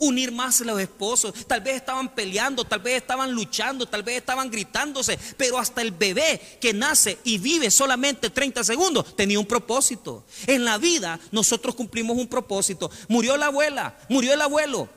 unir 0.00 0.32
más 0.32 0.60
a 0.60 0.64
los 0.64 0.80
esposos. 0.80 1.32
Tal 1.46 1.60
vez 1.60 1.76
estaban 1.76 2.16
peleando, 2.16 2.64
tal 2.64 2.80
vez 2.80 2.96
estaban 2.96 3.30
luchando, 3.30 3.86
tal 3.86 4.02
vez 4.02 4.16
estaban 4.16 4.50
gritándose, 4.50 5.20
pero 5.36 5.56
hasta 5.56 5.82
el 5.82 5.92
bebé 5.92 6.58
que 6.60 6.72
nace 6.72 7.16
y 7.22 7.38
vive 7.38 7.70
solamente 7.70 8.30
30 8.30 8.64
segundos 8.64 9.14
tenía 9.14 9.38
un 9.38 9.46
propósito. 9.46 10.24
En 10.48 10.64
la 10.64 10.78
vida 10.78 11.20
nosotros 11.30 11.76
cumplimos 11.76 12.18
un 12.18 12.26
propósito. 12.26 12.90
Murió 13.06 13.36
la 13.36 13.46
abuela, 13.46 13.96
murió 14.08 14.34
el 14.34 14.40
abuelo, 14.40 14.88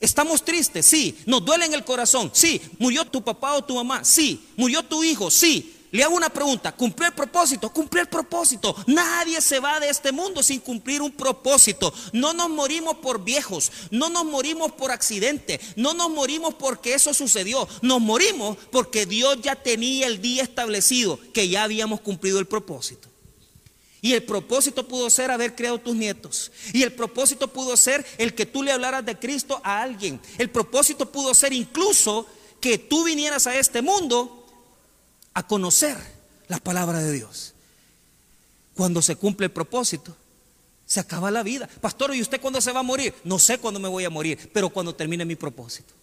Estamos 0.00 0.42
tristes, 0.42 0.86
sí. 0.86 1.16
Nos 1.26 1.44
duele 1.44 1.66
en 1.66 1.74
el 1.74 1.84
corazón, 1.84 2.30
sí. 2.32 2.60
Murió 2.78 3.04
tu 3.04 3.22
papá 3.22 3.52
o 3.54 3.62
tu 3.62 3.74
mamá, 3.74 4.02
sí. 4.02 4.42
Murió 4.56 4.82
tu 4.82 5.04
hijo, 5.04 5.30
sí. 5.30 5.76
Le 5.92 6.04
hago 6.04 6.14
una 6.14 6.30
pregunta, 6.30 6.72
¿cumplió 6.72 7.08
el 7.08 7.14
propósito? 7.14 7.70
Cumplió 7.70 8.02
el 8.02 8.08
propósito. 8.08 8.74
Nadie 8.86 9.40
se 9.40 9.58
va 9.58 9.80
de 9.80 9.90
este 9.90 10.12
mundo 10.12 10.42
sin 10.42 10.60
cumplir 10.60 11.02
un 11.02 11.10
propósito. 11.10 11.92
No 12.12 12.32
nos 12.32 12.48
morimos 12.48 12.96
por 12.98 13.24
viejos, 13.24 13.72
no 13.90 14.08
nos 14.08 14.24
morimos 14.24 14.72
por 14.72 14.92
accidente, 14.92 15.60
no 15.76 15.92
nos 15.92 16.08
morimos 16.10 16.54
porque 16.54 16.94
eso 16.94 17.12
sucedió. 17.12 17.68
Nos 17.82 18.00
morimos 18.00 18.56
porque 18.70 19.04
Dios 19.04 19.38
ya 19.42 19.56
tenía 19.56 20.06
el 20.06 20.22
día 20.22 20.44
establecido 20.44 21.18
que 21.34 21.48
ya 21.48 21.64
habíamos 21.64 22.00
cumplido 22.00 22.38
el 22.38 22.46
propósito. 22.46 23.09
Y 24.02 24.14
el 24.14 24.22
propósito 24.22 24.86
pudo 24.88 25.10
ser 25.10 25.30
haber 25.30 25.54
creado 25.54 25.78
tus 25.78 25.94
nietos. 25.94 26.50
Y 26.72 26.82
el 26.82 26.92
propósito 26.92 27.48
pudo 27.48 27.76
ser 27.76 28.04
el 28.18 28.34
que 28.34 28.46
tú 28.46 28.62
le 28.62 28.72
hablaras 28.72 29.04
de 29.04 29.18
Cristo 29.18 29.60
a 29.62 29.82
alguien. 29.82 30.20
El 30.38 30.50
propósito 30.50 31.10
pudo 31.10 31.34
ser 31.34 31.52
incluso 31.52 32.26
que 32.60 32.78
tú 32.78 33.04
vinieras 33.04 33.46
a 33.46 33.58
este 33.58 33.82
mundo 33.82 34.46
a 35.34 35.46
conocer 35.46 35.96
la 36.48 36.58
palabra 36.58 37.00
de 37.00 37.12
Dios. 37.12 37.54
Cuando 38.74 39.02
se 39.02 39.16
cumple 39.16 39.46
el 39.46 39.52
propósito, 39.52 40.16
se 40.86 41.00
acaba 41.00 41.30
la 41.30 41.42
vida. 41.42 41.68
Pastor, 41.80 42.14
¿y 42.14 42.22
usted 42.22 42.40
cuándo 42.40 42.60
se 42.60 42.72
va 42.72 42.80
a 42.80 42.84
morir? 42.84 43.14
No 43.24 43.38
sé 43.38 43.58
cuándo 43.58 43.78
me 43.78 43.88
voy 43.88 44.04
a 44.04 44.10
morir, 44.10 44.50
pero 44.52 44.70
cuando 44.70 44.94
termine 44.94 45.24
mi 45.24 45.36
propósito. 45.36 45.99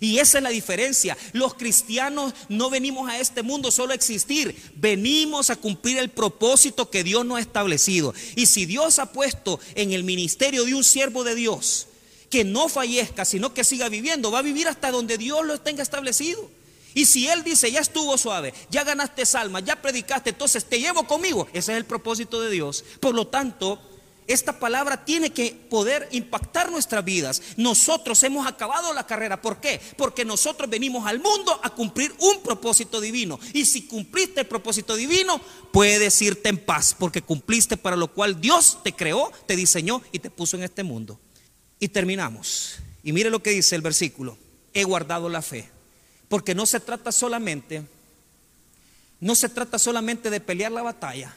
Y 0.00 0.18
esa 0.18 0.38
es 0.38 0.44
la 0.44 0.50
diferencia. 0.50 1.16
Los 1.32 1.54
cristianos 1.54 2.34
no 2.48 2.68
venimos 2.68 3.08
a 3.08 3.18
este 3.18 3.42
mundo 3.42 3.70
solo 3.70 3.92
a 3.92 3.94
existir, 3.94 4.54
venimos 4.74 5.50
a 5.50 5.56
cumplir 5.56 5.98
el 5.98 6.10
propósito 6.10 6.90
que 6.90 7.02
Dios 7.02 7.24
nos 7.24 7.38
ha 7.38 7.40
establecido. 7.40 8.12
Y 8.34 8.46
si 8.46 8.66
Dios 8.66 8.98
ha 8.98 9.12
puesto 9.12 9.58
en 9.74 9.92
el 9.92 10.04
ministerio 10.04 10.64
de 10.64 10.74
un 10.74 10.84
siervo 10.84 11.24
de 11.24 11.34
Dios, 11.34 11.88
que 12.30 12.44
no 12.44 12.68
fallezca, 12.68 13.24
sino 13.24 13.54
que 13.54 13.64
siga 13.64 13.88
viviendo, 13.88 14.30
va 14.30 14.40
a 14.40 14.42
vivir 14.42 14.68
hasta 14.68 14.90
donde 14.90 15.16
Dios 15.16 15.44
lo 15.44 15.58
tenga 15.60 15.82
establecido. 15.82 16.50
Y 16.94 17.06
si 17.06 17.28
Él 17.28 17.44
dice, 17.44 17.70
ya 17.70 17.80
estuvo 17.80 18.16
suave, 18.16 18.54
ya 18.70 18.82
ganaste 18.82 19.22
alma, 19.36 19.60
ya 19.60 19.80
predicaste, 19.82 20.30
entonces 20.30 20.64
te 20.64 20.80
llevo 20.80 21.06
conmigo, 21.06 21.46
ese 21.52 21.72
es 21.72 21.78
el 21.78 21.84
propósito 21.84 22.40
de 22.40 22.50
Dios. 22.50 22.84
Por 23.00 23.14
lo 23.14 23.26
tanto, 23.26 23.80
esta 24.26 24.58
palabra 24.58 25.04
tiene 25.04 25.30
que 25.30 25.52
poder 25.70 26.08
impactar 26.10 26.70
nuestras 26.70 27.04
vidas. 27.04 27.42
Nosotros 27.56 28.20
hemos 28.24 28.46
acabado 28.46 28.92
la 28.92 29.06
carrera. 29.06 29.40
¿Por 29.40 29.60
qué? 29.60 29.80
Porque 29.96 30.24
nosotros 30.24 30.68
venimos 30.68 31.06
al 31.06 31.20
mundo 31.20 31.60
a 31.62 31.70
cumplir 31.70 32.12
un 32.18 32.42
propósito 32.42 33.00
divino. 33.00 33.38
Y 33.52 33.66
si 33.66 33.86
cumpliste 33.86 34.40
el 34.40 34.46
propósito 34.46 34.96
divino, 34.96 35.40
puedes 35.72 36.20
irte 36.22 36.48
en 36.48 36.58
paz, 36.58 36.94
porque 36.98 37.22
cumpliste 37.22 37.76
para 37.76 37.94
lo 37.94 38.12
cual 38.12 38.40
Dios 38.40 38.78
te 38.82 38.92
creó, 38.94 39.30
te 39.46 39.54
diseñó 39.54 40.02
y 40.10 40.18
te 40.18 40.30
puso 40.30 40.56
en 40.56 40.64
este 40.64 40.82
mundo. 40.82 41.20
Y 41.78 41.88
terminamos. 41.88 42.76
Y 43.04 43.12
mire 43.12 43.30
lo 43.30 43.42
que 43.42 43.50
dice 43.50 43.76
el 43.76 43.82
versículo. 43.82 44.36
He 44.74 44.82
guardado 44.82 45.28
la 45.28 45.40
fe. 45.40 45.70
Porque 46.28 46.56
no 46.56 46.66
se 46.66 46.80
trata 46.80 47.12
solamente, 47.12 47.84
no 49.20 49.36
se 49.36 49.48
trata 49.48 49.78
solamente 49.78 50.30
de 50.30 50.40
pelear 50.40 50.72
la 50.72 50.82
batalla. 50.82 51.32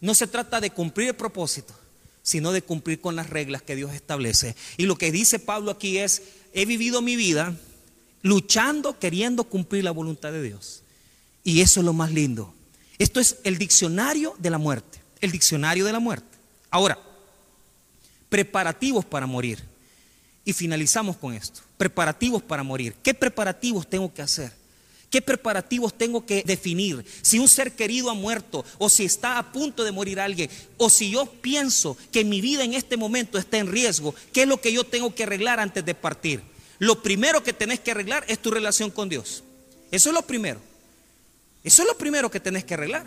No 0.00 0.14
se 0.14 0.28
trata 0.28 0.60
de 0.60 0.70
cumplir 0.70 1.08
el 1.08 1.14
propósito 1.16 1.81
sino 2.22 2.52
de 2.52 2.62
cumplir 2.62 3.00
con 3.00 3.16
las 3.16 3.30
reglas 3.30 3.62
que 3.62 3.76
Dios 3.76 3.92
establece. 3.92 4.56
Y 4.76 4.86
lo 4.86 4.96
que 4.96 5.12
dice 5.12 5.38
Pablo 5.38 5.70
aquí 5.70 5.98
es, 5.98 6.22
he 6.52 6.66
vivido 6.66 7.02
mi 7.02 7.16
vida 7.16 7.56
luchando, 8.22 8.98
queriendo 8.98 9.44
cumplir 9.44 9.84
la 9.84 9.90
voluntad 9.90 10.32
de 10.32 10.42
Dios. 10.42 10.82
Y 11.44 11.60
eso 11.60 11.80
es 11.80 11.86
lo 11.86 11.92
más 11.92 12.12
lindo. 12.12 12.54
Esto 12.98 13.20
es 13.20 13.38
el 13.42 13.58
diccionario 13.58 14.34
de 14.38 14.50
la 14.50 14.58
muerte, 14.58 15.00
el 15.20 15.32
diccionario 15.32 15.84
de 15.84 15.92
la 15.92 15.98
muerte. 15.98 16.38
Ahora, 16.70 16.98
preparativos 18.28 19.04
para 19.04 19.26
morir. 19.26 19.58
Y 20.44 20.52
finalizamos 20.52 21.16
con 21.16 21.34
esto, 21.34 21.60
preparativos 21.76 22.42
para 22.42 22.62
morir. 22.62 22.94
¿Qué 23.02 23.14
preparativos 23.14 23.88
tengo 23.88 24.12
que 24.12 24.22
hacer? 24.22 24.52
¿Qué 25.12 25.20
preparativos 25.20 25.92
tengo 25.92 26.24
que 26.24 26.42
definir? 26.42 27.04
Si 27.20 27.38
un 27.38 27.46
ser 27.46 27.72
querido 27.72 28.08
ha 28.08 28.14
muerto 28.14 28.64
o 28.78 28.88
si 28.88 29.04
está 29.04 29.36
a 29.36 29.52
punto 29.52 29.84
de 29.84 29.92
morir 29.92 30.18
alguien 30.18 30.48
o 30.78 30.88
si 30.88 31.10
yo 31.10 31.26
pienso 31.26 31.98
que 32.10 32.24
mi 32.24 32.40
vida 32.40 32.64
en 32.64 32.72
este 32.72 32.96
momento 32.96 33.36
está 33.36 33.58
en 33.58 33.70
riesgo, 33.70 34.14
¿qué 34.32 34.44
es 34.44 34.48
lo 34.48 34.58
que 34.58 34.72
yo 34.72 34.84
tengo 34.84 35.14
que 35.14 35.24
arreglar 35.24 35.60
antes 35.60 35.84
de 35.84 35.94
partir? 35.94 36.40
Lo 36.78 37.02
primero 37.02 37.44
que 37.44 37.52
tenés 37.52 37.78
que 37.78 37.90
arreglar 37.90 38.24
es 38.26 38.38
tu 38.38 38.50
relación 38.50 38.90
con 38.90 39.10
Dios. 39.10 39.44
Eso 39.90 40.08
es 40.08 40.14
lo 40.14 40.22
primero. 40.22 40.60
Eso 41.62 41.82
es 41.82 41.88
lo 41.88 41.98
primero 41.98 42.30
que 42.30 42.40
tenés 42.40 42.64
que 42.64 42.72
arreglar. 42.72 43.04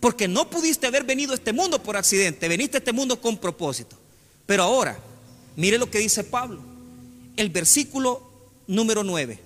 Porque 0.00 0.28
no 0.28 0.48
pudiste 0.48 0.86
haber 0.86 1.04
venido 1.04 1.32
a 1.32 1.34
este 1.34 1.52
mundo 1.52 1.82
por 1.82 1.98
accidente, 1.98 2.48
veniste 2.48 2.78
a 2.78 2.80
este 2.80 2.94
mundo 2.94 3.20
con 3.20 3.36
propósito. 3.36 3.98
Pero 4.46 4.62
ahora, 4.62 4.98
mire 5.54 5.76
lo 5.76 5.90
que 5.90 5.98
dice 5.98 6.24
Pablo. 6.24 6.62
El 7.36 7.50
versículo 7.50 8.22
número 8.66 9.04
9. 9.04 9.38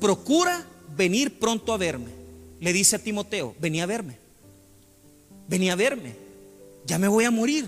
Procura 0.00 0.68
venir 0.96 1.38
pronto 1.38 1.72
a 1.72 1.76
verme. 1.76 2.10
Le 2.60 2.72
dice 2.72 2.96
a 2.96 2.98
Timoteo, 2.98 3.54
vení 3.60 3.80
a 3.80 3.86
verme. 3.86 4.18
Vení 5.48 5.70
a 5.70 5.76
verme. 5.76 6.14
Ya 6.86 6.98
me 6.98 7.08
voy 7.08 7.24
a 7.24 7.30
morir. 7.30 7.66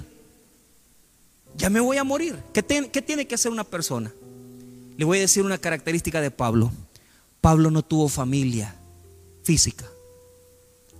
Ya 1.56 1.70
me 1.70 1.80
voy 1.80 1.96
a 1.96 2.04
morir. 2.04 2.36
¿Qué, 2.52 2.62
¿Qué, 2.62 3.02
tiene 3.02 3.26
que 3.26 3.34
hacer 3.34 3.50
una 3.50 3.64
persona? 3.64 4.12
Le 4.96 5.04
voy 5.04 5.18
a 5.18 5.22
decir 5.22 5.44
una 5.44 5.58
característica 5.58 6.20
de 6.20 6.30
Pablo. 6.30 6.70
Pablo 7.40 7.70
no 7.70 7.82
tuvo 7.82 8.08
familia 8.08 8.74
física. 9.42 9.86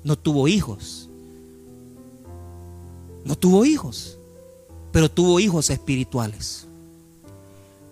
No 0.03 0.17
tuvo 0.17 0.49
hijos. 0.49 1.09
No 3.25 3.37
tuvo 3.37 3.65
hijos. 3.65 4.19
Pero 4.93 5.11
tuvo 5.11 5.41
hijos 5.41 5.71
espirituales. 5.71 6.67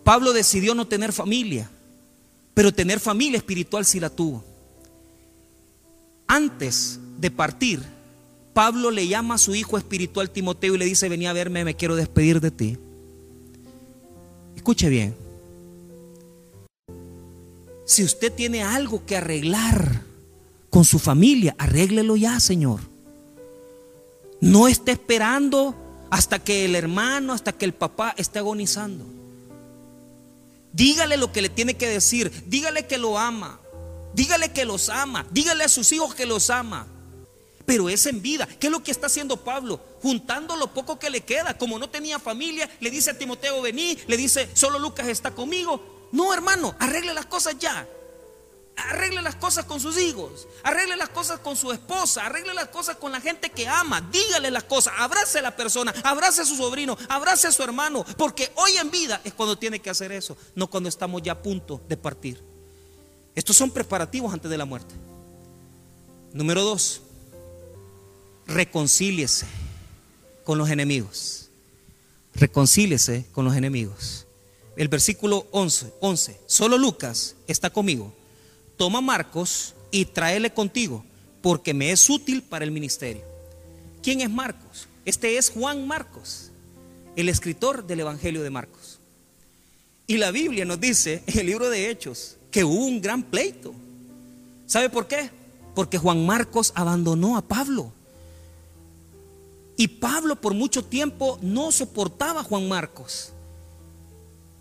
Pablo 0.05 0.33
decidió 0.33 0.75
no 0.75 0.87
tener 0.87 1.13
familia. 1.13 1.71
Pero 2.55 2.73
tener 2.73 3.01
familia 3.01 3.39
espiritual 3.39 3.85
sí 3.85 4.01
la 4.01 4.11
tuvo. 4.11 4.45
Antes 6.27 6.99
de 7.19 7.31
partir, 7.31 7.83
Pablo 8.55 8.91
le 8.91 9.09
llama 9.09 9.35
a 9.35 9.39
su 9.39 9.55
hijo 9.55 9.77
espiritual 9.77 10.31
Timoteo 10.31 10.77
y 10.77 10.79
le 10.79 10.85
dice, 10.85 11.09
vení 11.09 11.27
a 11.27 11.33
verme, 11.33 11.65
me 11.65 11.75
quiero 11.75 11.97
despedir 11.97 12.41
de 12.41 12.51
ti. 12.53 12.79
Escuche 14.55 14.89
bien. 14.89 15.15
Si 17.85 18.03
usted 18.03 18.33
tiene 18.33 18.63
algo 18.63 19.05
que 19.05 19.17
arreglar 19.17 20.03
con 20.71 20.85
su 20.85 20.99
familia, 20.99 21.55
arréglelo 21.59 22.17
ya, 22.17 22.41
Señor. 22.41 22.81
No 24.41 24.69
esté 24.69 24.93
esperando 24.93 25.75
hasta 26.11 26.39
que 26.39 26.65
el 26.65 26.77
hermano, 26.77 27.33
hasta 27.33 27.53
que 27.53 27.65
el 27.65 27.75
papá 27.75 28.15
esté 28.17 28.39
agonizando. 28.39 29.05
Dígale 30.75 31.17
lo 31.17 31.31
que 31.31 31.41
le 31.41 31.49
tiene 31.49 31.75
que 31.75 31.89
decir. 31.89 32.33
Dígale 32.47 32.89
que 32.89 32.99
lo 32.99 33.17
ama. 33.17 33.61
Dígale 34.13 34.53
que 34.53 34.65
los 34.65 34.89
ama. 34.89 35.25
Dígale 35.31 35.63
a 35.63 35.69
sus 35.69 35.93
hijos 35.93 36.17
que 36.17 36.27
los 36.27 36.51
ama. 36.51 36.89
Pero 37.65 37.89
es 37.89 38.07
en 38.07 38.21
vida. 38.21 38.49
¿Qué 38.59 38.67
es 38.67 38.73
lo 38.73 38.83
que 38.83 38.91
está 38.91 39.07
haciendo 39.07 39.37
Pablo? 39.37 39.81
Juntando 40.03 40.57
lo 40.57 40.75
poco 40.75 40.99
que 40.99 41.11
le 41.11 41.21
queda. 41.21 41.57
Como 41.57 41.79
no 41.79 41.89
tenía 41.89 42.19
familia, 42.19 42.69
le 42.81 42.91
dice 42.91 43.11
a 43.11 43.19
Timoteo, 43.19 43.63
vení. 43.63 43.97
Le 44.09 44.17
dice, 44.17 44.51
solo 44.53 44.81
Lucas 44.81 45.07
está 45.07 45.31
conmigo. 45.31 46.09
No, 46.11 46.35
hermano, 46.35 46.75
arregle 46.81 47.15
las 47.15 47.27
cosas 47.27 47.57
ya. 47.61 47.87
Arregle 48.91 49.23
las 49.23 49.37
cosas 49.37 49.65
con 49.65 49.81
sus 49.81 49.99
hijos, 49.99 50.47
arregle 50.63 50.97
las 50.97 51.09
cosas 51.09 51.41
con 51.41 51.57
su 51.57 51.73
esposa, 51.73 52.27
arregle 52.27 52.53
las 52.53 52.69
cosas 52.69 52.97
con 52.97 53.13
la 53.13 53.21
gente 53.21 53.51
que 53.51 53.67
ama, 53.67 54.07
dígale 54.13 54.51
las 54.51 54.65
cosas, 54.65 54.93
abrace 54.99 55.39
a 55.39 55.43
la 55.43 55.57
persona, 55.57 55.95
abrace 56.03 56.43
a 56.43 56.45
su 56.45 56.55
sobrino, 56.55 56.97
abrace 57.09 57.47
a 57.47 57.53
su 57.53 57.63
hermano, 57.63 58.05
porque 58.19 58.53
hoy 58.57 58.73
en 58.77 58.91
vida 58.91 59.23
es 59.25 59.33
cuando 59.33 59.57
tiene 59.57 59.81
que 59.81 59.89
hacer 59.89 60.13
eso, 60.13 60.37
no 60.55 60.69
cuando 60.69 60.91
estamos 60.91 61.23
ya 61.23 61.33
a 61.33 61.43
punto 61.43 61.81
de 61.89 61.97
partir. 61.97 62.43
Estos 63.35 63.57
son 63.57 63.71
preparativos 63.71 64.33
antes 64.35 64.51
de 64.51 64.59
la 64.59 64.67
muerte. 64.67 64.95
Número 66.33 66.63
dos, 66.63 67.01
reconcíliese 68.47 69.47
con 70.45 70.59
los 70.59 70.69
enemigos. 70.69 71.49
Reconcíliese 72.35 73.27
con 73.33 73.47
los 73.47 73.57
enemigos. 73.57 74.27
El 74.77 74.89
versículo 74.89 75.47
11, 75.53 75.95
11, 76.01 76.41
solo 76.47 76.77
Lucas 76.77 77.37
está 77.47 77.71
conmigo 77.71 78.13
toma 78.77 79.01
Marcos 79.01 79.75
y 79.91 80.07
tráele 80.07 80.53
contigo, 80.53 81.05
porque 81.43 81.75
me 81.75 81.91
es 81.91 82.09
útil 82.11 82.43
para 82.43 82.65
el 82.65 82.71
ministerio. 82.71 83.23
¿Quién 84.03 84.21
es 84.21 84.31
Marcos? 84.31 84.89
Este 85.05 85.37
es 85.37 85.51
Juan 85.51 85.87
Marcos, 85.87 86.51
el 87.17 87.29
escritor 87.29 87.87
del 87.87 88.01
Evangelio 88.01 88.43
de 88.43 88.51
Marcos. 88.51 88.99
Y 90.07 90.19
la 90.19 90.31
Biblia 90.31 90.65
nos 90.65 90.81
dice 90.81 91.23
en 91.27 91.39
el 91.39 91.47
libro 91.47 91.71
de 91.71 91.91
Hechos 91.91 92.37
que 92.51 92.65
hubo 92.65 92.85
un 92.85 93.01
gran 93.01 93.23
pleito. 93.23 93.75
¿Sabe 94.67 94.91
por 94.91 95.07
qué? 95.07 95.31
Porque 95.75 95.99
Juan 95.99 96.25
Marcos 96.27 96.73
abandonó 96.75 97.37
a 97.37 97.43
Pablo. 97.43 97.93
Y 99.77 99.89
Pablo 99.89 100.41
por 100.41 100.55
mucho 100.55 100.85
tiempo 100.85 101.39
no 101.43 101.73
soportaba 101.73 102.41
a 102.41 102.45
Juan 102.45 102.69
Marcos. 102.69 103.33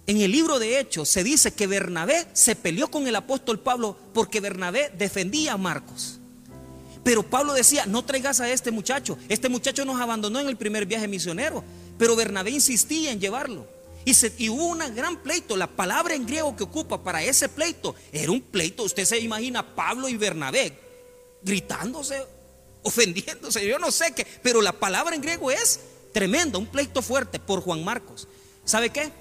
En 0.06 0.20
el 0.20 0.32
libro 0.32 0.60
de 0.60 0.80
Hechos 0.80 1.08
se 1.08 1.24
dice 1.24 1.54
que 1.54 1.68
Bernabé 1.68 2.28
se 2.34 2.56
peleó 2.56 2.92
con 2.92 3.08
el 3.08 3.16
apóstol 3.16 3.60
Pablo 3.60 3.98
porque 4.14 4.42
Bernabé 4.42 4.92
defendía 4.98 5.54
a 5.54 5.58
Marcos. 5.58 6.20
Pero 7.04 7.24
Pablo 7.24 7.54
decía, 7.54 7.86
no 7.86 8.04
traigas 8.04 8.40
a 8.40 8.50
este 8.50 8.72
muchacho. 8.72 9.18
Este 9.30 9.50
muchacho 9.50 9.86
nos 9.86 10.00
abandonó 10.00 10.40
en 10.40 10.48
el 10.48 10.58
primer 10.58 10.86
viaje 10.86 11.08
misionero. 11.08 11.64
Pero 11.98 12.16
Bernabé 12.16 12.52
insistía 12.52 13.12
en 13.12 13.20
llevarlo. 13.20 13.68
Y, 14.06 14.14
se, 14.14 14.34
hubo 14.50 14.68
un 14.68 14.80
gran 14.96 15.22
pleito. 15.22 15.56
La 15.56 15.68
palabra 15.68 16.16
en 16.16 16.26
griego 16.26 16.56
que 16.56 16.64
ocupa 16.64 17.04
para 17.04 17.24
ese 17.24 17.48
pleito 17.50 17.96
era 18.12 18.32
un 18.32 18.42
pleito. 18.42 18.84
Usted 18.84 19.06
se 19.06 19.20
imagina 19.20 19.76
Pablo 19.76 20.10
y 20.10 20.18
Bernabé 20.18 20.78
gritándose, 21.42 22.26
ofendiéndose. 22.84 23.66
Yo 23.68 23.80
no 23.80 23.92
sé 23.92 24.14
qué. 24.14 24.26
Pero 24.42 24.62
la 24.62 24.74
palabra 24.74 25.16
en 25.16 25.22
griego 25.22 25.52
es 25.52 25.80
tremenda. 26.14 26.58
Un 26.58 26.68
pleito 26.68 27.02
fuerte 27.02 27.40
por 27.40 27.62
Juan 27.62 27.84
Marcos. 27.84 28.28
¿Sabe 28.66 28.90
qué? 28.90 29.12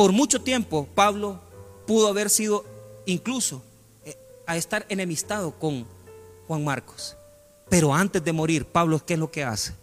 Por 0.00 0.12
mucho 0.12 0.40
tiempo 0.40 0.88
Pablo 0.94 1.38
pudo 1.86 2.08
haber 2.08 2.30
sido 2.30 2.64
incluso 3.04 3.62
eh, 4.06 4.16
a 4.46 4.56
estar 4.56 4.86
enemistado 4.88 5.50
con 5.58 5.86
Juan 6.48 6.64
Marcos. 6.64 7.18
Pero 7.68 7.92
antes 7.92 8.24
de 8.24 8.32
morir, 8.32 8.64
Pablo, 8.64 9.04
¿qué 9.04 9.12
es 9.12 9.20
lo 9.20 9.30
que 9.30 9.44
hace? 9.44 9.74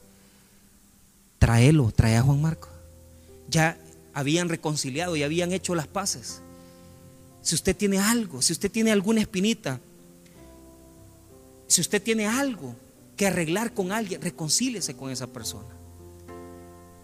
Traelo, 1.38 1.92
trae 1.96 2.18
a 2.18 2.24
Juan 2.24 2.42
Marcos. 2.42 2.72
Ya 3.48 3.78
habían 4.12 4.50
reconciliado 4.50 5.16
y 5.16 5.22
habían 5.22 5.52
hecho 5.52 5.76
las 5.76 5.86
paces. 5.86 6.42
Si 7.44 7.54
usted 7.54 7.76
tiene 7.76 8.00
algo, 8.00 8.42
si 8.42 8.54
usted 8.54 8.72
tiene 8.72 8.92
alguna 8.92 9.22
espinita, 9.22 9.80
si 11.68 11.80
usted 11.80 12.02
tiene 12.02 12.26
algo 12.26 12.76
que 13.16 13.28
arreglar 13.28 13.72
con 13.72 13.92
alguien, 13.92 14.20
reconcíliese 14.20 14.96
con 14.96 15.12
esa 15.12 15.28
persona. 15.28 15.76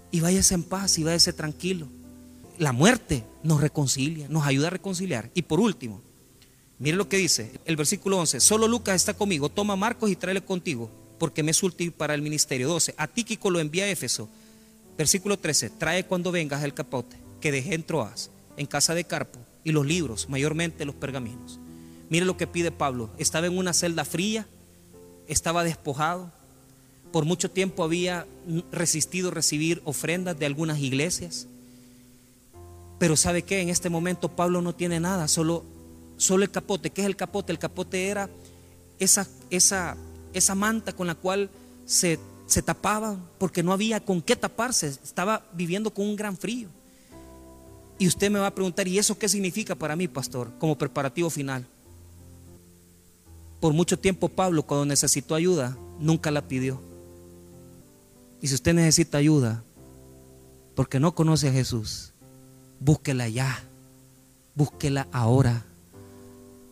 Y 0.09 0.19
váyase 0.19 0.55
en 0.55 0.63
paz 0.63 0.97
y 0.97 1.03
váyase 1.03 1.31
tranquilo 1.31 1.87
la 2.57 2.71
muerte 2.71 3.23
nos 3.43 3.61
reconcilia, 3.61 4.27
nos 4.29 4.45
ayuda 4.45 4.67
a 4.67 4.71
reconciliar. 4.71 5.29
Y 5.33 5.43
por 5.43 5.59
último, 5.59 6.01
mire 6.79 6.97
lo 6.97 7.09
que 7.09 7.17
dice 7.17 7.51
el 7.65 7.75
versículo 7.75 8.19
11, 8.19 8.39
solo 8.39 8.67
Lucas 8.67 8.95
está 8.95 9.13
conmigo, 9.13 9.49
toma 9.49 9.75
Marcos 9.75 10.09
y 10.09 10.15
tráele 10.15 10.41
contigo, 10.41 10.89
porque 11.19 11.43
me 11.43 11.51
es 11.51 11.63
útil 11.63 11.91
para 11.91 12.13
el 12.13 12.21
ministerio. 12.21 12.67
12, 12.67 12.95
a 12.97 13.07
Tíquico 13.07 13.49
lo 13.49 13.59
envía 13.59 13.85
a 13.85 13.89
Éfeso. 13.89 14.29
Versículo 14.97 15.37
13, 15.37 15.71
trae 15.71 16.05
cuando 16.05 16.31
vengas 16.31 16.63
el 16.63 16.73
capote, 16.73 17.17
que 17.41 17.51
dejé 17.51 17.73
en 17.73 17.83
Troas, 17.83 18.29
en 18.57 18.67
casa 18.67 18.93
de 18.93 19.05
Carpo, 19.05 19.39
y 19.63 19.71
los 19.71 19.85
libros, 19.85 20.29
mayormente 20.29 20.85
los 20.85 20.95
pergaminos. 20.95 21.59
Mire 22.09 22.25
lo 22.25 22.37
que 22.37 22.47
pide 22.47 22.71
Pablo. 22.71 23.09
Estaba 23.17 23.47
en 23.47 23.57
una 23.57 23.73
celda 23.73 24.05
fría, 24.05 24.45
estaba 25.27 25.63
despojado. 25.63 26.31
Por 27.11 27.25
mucho 27.25 27.49
tiempo 27.49 27.83
había 27.83 28.27
resistido 28.71 29.31
recibir 29.31 29.81
ofrendas 29.85 30.37
de 30.37 30.45
algunas 30.45 30.79
iglesias. 30.79 31.47
Pero 32.99 33.15
¿sabe 33.15 33.43
qué? 33.43 33.61
En 33.61 33.69
este 33.69 33.89
momento 33.89 34.29
Pablo 34.29 34.61
no 34.61 34.73
tiene 34.73 34.99
nada, 34.99 35.27
solo, 35.27 35.63
solo 36.17 36.43
el 36.43 36.51
capote. 36.51 36.89
¿Qué 36.89 37.01
es 37.01 37.07
el 37.07 37.15
capote? 37.15 37.51
El 37.51 37.59
capote 37.59 38.07
era 38.07 38.29
esa, 38.99 39.27
esa, 39.49 39.97
esa 40.33 40.55
manta 40.55 40.93
con 40.93 41.07
la 41.07 41.15
cual 41.15 41.49
se, 41.85 42.19
se 42.45 42.61
tapaba 42.61 43.17
porque 43.37 43.63
no 43.63 43.73
había 43.73 44.03
con 44.03 44.21
qué 44.21 44.35
taparse. 44.35 44.87
Estaba 44.87 45.45
viviendo 45.53 45.93
con 45.93 46.05
un 46.05 46.15
gran 46.15 46.37
frío. 46.37 46.69
Y 47.99 48.07
usted 48.07 48.31
me 48.31 48.39
va 48.39 48.47
a 48.47 48.55
preguntar, 48.55 48.87
¿y 48.87 48.97
eso 48.97 49.17
qué 49.17 49.29
significa 49.29 49.75
para 49.75 49.95
mí, 49.95 50.07
pastor, 50.07 50.51
como 50.59 50.77
preparativo 50.77 51.29
final? 51.29 51.65
Por 53.59 53.73
mucho 53.73 53.97
tiempo 53.97 54.29
Pablo, 54.29 54.63
cuando 54.63 54.85
necesitó 54.85 55.35
ayuda, 55.35 55.77
nunca 55.99 56.31
la 56.31 56.47
pidió. 56.47 56.81
Y 58.41 58.47
si 58.47 58.55
usted 58.55 58.73
necesita 58.73 59.19
ayuda, 59.19 59.63
porque 60.75 60.99
no 60.99 61.15
conoce 61.15 61.47
a 61.47 61.53
Jesús, 61.53 62.12
búsquela 62.83 63.29
ya, 63.29 63.63
búsquela 64.55 65.07
ahora. 65.11 65.65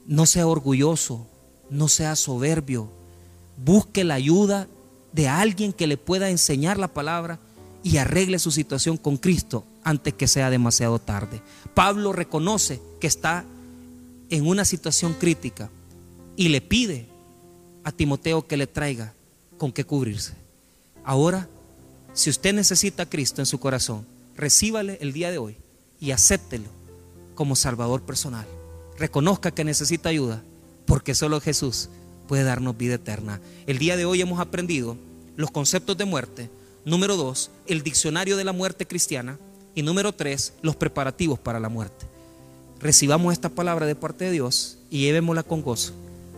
No 0.05 0.25
sea 0.25 0.47
orgulloso, 0.47 1.27
no 1.69 1.87
sea 1.87 2.15
soberbio, 2.15 2.89
busque 3.63 4.03
la 4.03 4.15
ayuda 4.15 4.67
de 5.13 5.27
alguien 5.27 5.71
que 5.73 5.87
le 5.87 5.97
pueda 5.97 6.29
enseñar 6.29 6.77
la 6.77 6.89
palabra 6.89 7.39
y 7.83 7.97
arregle 7.97 8.39
su 8.39 8.51
situación 8.51 8.97
con 8.97 9.17
Cristo 9.17 9.65
antes 9.83 10.13
que 10.13 10.27
sea 10.27 10.49
demasiado 10.49 10.99
tarde. 10.99 11.41
Pablo 11.73 12.11
reconoce 12.13 12.81
que 12.99 13.07
está 13.07 13.45
en 14.29 14.47
una 14.47 14.65
situación 14.65 15.13
crítica 15.13 15.69
y 16.35 16.49
le 16.49 16.61
pide 16.61 17.07
a 17.83 17.91
Timoteo 17.91 18.47
que 18.47 18.57
le 18.57 18.67
traiga 18.67 19.13
con 19.57 19.71
qué 19.71 19.85
cubrirse. 19.85 20.33
Ahora, 21.03 21.47
si 22.13 22.29
usted 22.29 22.53
necesita 22.53 23.03
a 23.03 23.09
Cristo 23.09 23.41
en 23.41 23.45
su 23.45 23.59
corazón, 23.59 24.05
recíbale 24.35 24.97
el 25.01 25.13
día 25.13 25.31
de 25.31 25.37
hoy 25.37 25.57
y 26.01 26.11
acéptelo 26.11 26.67
como 27.33 27.55
Salvador 27.55 28.01
personal. 28.01 28.45
Reconozca 28.97 29.51
que 29.51 29.63
necesita 29.63 30.09
ayuda 30.09 30.43
porque 30.85 31.15
solo 31.15 31.39
Jesús 31.39 31.87
puede 32.27 32.43
darnos 32.43 32.75
vida 32.75 32.95
eterna. 32.95 33.39
El 33.67 33.77
día 33.77 33.95
de 33.95 34.03
hoy 34.03 34.19
hemos 34.19 34.41
aprendido 34.41 34.97
los 35.37 35.51
conceptos 35.51 35.97
de 35.97 36.03
muerte, 36.03 36.49
Número 36.83 37.15
dos, 37.15 37.51
el 37.67 37.83
diccionario 37.83 38.37
de 38.37 38.43
la 38.43 38.53
muerte 38.53 38.87
cristiana. 38.87 39.37
Y 39.73 39.83
número 39.83 40.13
tres, 40.13 40.53
los 40.61 40.75
preparativos 40.75 41.39
para 41.39 41.59
la 41.59 41.69
muerte. 41.69 42.05
Recibamos 42.79 43.31
esta 43.31 43.49
palabra 43.49 43.85
de 43.85 43.95
parte 43.95 44.25
de 44.25 44.31
Dios 44.31 44.79
y 44.89 45.01
llevémosla 45.01 45.43
con 45.43 45.61
gozo 45.61 45.93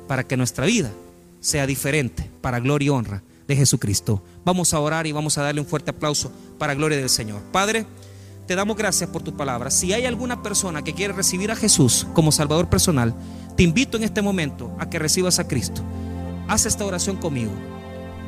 para 0.07 0.27
que 0.27 0.37
nuestra 0.37 0.65
vida 0.65 0.91
sea 1.39 1.65
diferente 1.65 2.29
para 2.41 2.59
gloria 2.59 2.87
y 2.87 2.89
honra 2.89 3.23
de 3.47 3.55
Jesucristo. 3.55 4.21
Vamos 4.45 4.73
a 4.73 4.79
orar 4.79 5.07
y 5.07 5.13
vamos 5.13 5.37
a 5.37 5.41
darle 5.41 5.61
un 5.61 5.67
fuerte 5.67 5.91
aplauso 5.91 6.31
para 6.59 6.75
gloria 6.75 6.97
del 6.97 7.09
Señor. 7.09 7.41
Padre, 7.51 7.87
te 8.47 8.55
damos 8.55 8.77
gracias 8.77 9.09
por 9.09 9.21
tu 9.21 9.35
palabra. 9.35 9.69
Si 9.69 9.93
hay 9.93 10.05
alguna 10.05 10.41
persona 10.41 10.83
que 10.83 10.93
quiere 10.93 11.13
recibir 11.13 11.51
a 11.51 11.55
Jesús 11.55 12.07
como 12.13 12.31
Salvador 12.31 12.69
personal, 12.69 13.13
te 13.55 13.63
invito 13.63 13.97
en 13.97 14.03
este 14.03 14.21
momento 14.21 14.75
a 14.79 14.89
que 14.89 14.99
recibas 14.99 15.39
a 15.39 15.47
Cristo. 15.47 15.81
Haz 16.47 16.65
esta 16.65 16.85
oración 16.85 17.17
conmigo. 17.17 17.51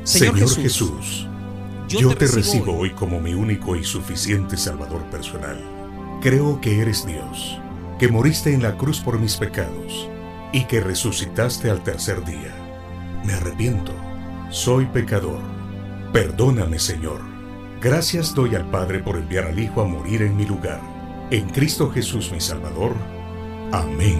Señor, 0.04 0.38
Jesús 0.38 1.26
yo, 1.88 2.16
te, 2.16 2.26
recibo 2.26 2.76
hoy 2.76 2.90
como 2.90 3.20
mi 3.20 3.34
único 3.34 3.76
y 3.76 3.84
suficiente 3.84 4.56
Salvador 4.56 5.04
personal. 5.04 5.58
Creo 6.20 6.60
que 6.60 6.80
eres 6.80 7.06
Dios, 7.06 7.60
que 8.00 8.08
moriste 8.08 8.52
en 8.52 8.62
la 8.62 8.76
cruz 8.76 8.98
por 9.00 9.20
mis 9.20 9.36
pecados 9.36 10.08
y 10.52 10.64
que 10.64 10.80
resucitaste 10.80 11.70
al 11.70 11.84
tercer 11.84 12.24
día. 12.24 12.54
Me 13.24 13.34
arrepiento, 13.34 13.92
soy 14.50 14.86
pecador. 14.86 15.40
Perdóname, 16.12 16.80
Señor. 16.80 17.35
Gracias 17.80 18.34
doy 18.34 18.54
al 18.54 18.64
Padre 18.70 19.00
por 19.00 19.16
enviar 19.16 19.44
al 19.44 19.58
Hijo 19.58 19.82
a 19.82 19.84
morir 19.84 20.22
en 20.22 20.34
mi 20.34 20.46
lugar. 20.46 20.80
En 21.30 21.48
Cristo 21.50 21.90
Jesús 21.90 22.32
mi 22.32 22.40
Salvador. 22.40 22.94
Amén. 23.70 24.18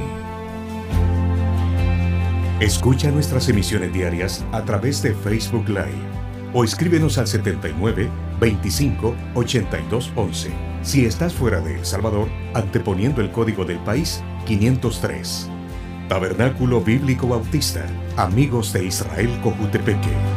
Escucha 2.61 3.11
nuestras 3.11 3.49
emisiones 3.49 3.93
diarias 3.93 4.45
a 4.53 4.63
través 4.63 5.03
de 5.03 5.15
Facebook 5.15 5.69
Live 5.69 6.17
o 6.53 6.65
escríbenos 6.65 7.17
al 7.17 7.27
79 7.27 8.11
25 8.41 9.15
82 9.35 10.13
11. 10.15 10.51
Si 10.83 11.07
estás 11.07 11.33
fuera 11.33 11.61
de 11.61 11.79
El 11.79 11.87
Salvador, 11.87 12.29
anteponiendo 12.55 13.23
el 13.23 13.33
código 13.33 13.65
del 13.65 13.79
país 13.79 14.23
503. 14.47 15.49
Tabernáculo 16.09 16.83
Bíblico 16.83 17.27
Bautista, 17.27 17.87
Amigos 18.17 18.73
de 18.73 18.85
Israel 18.85 19.31
Cojutepeque. 19.43 20.36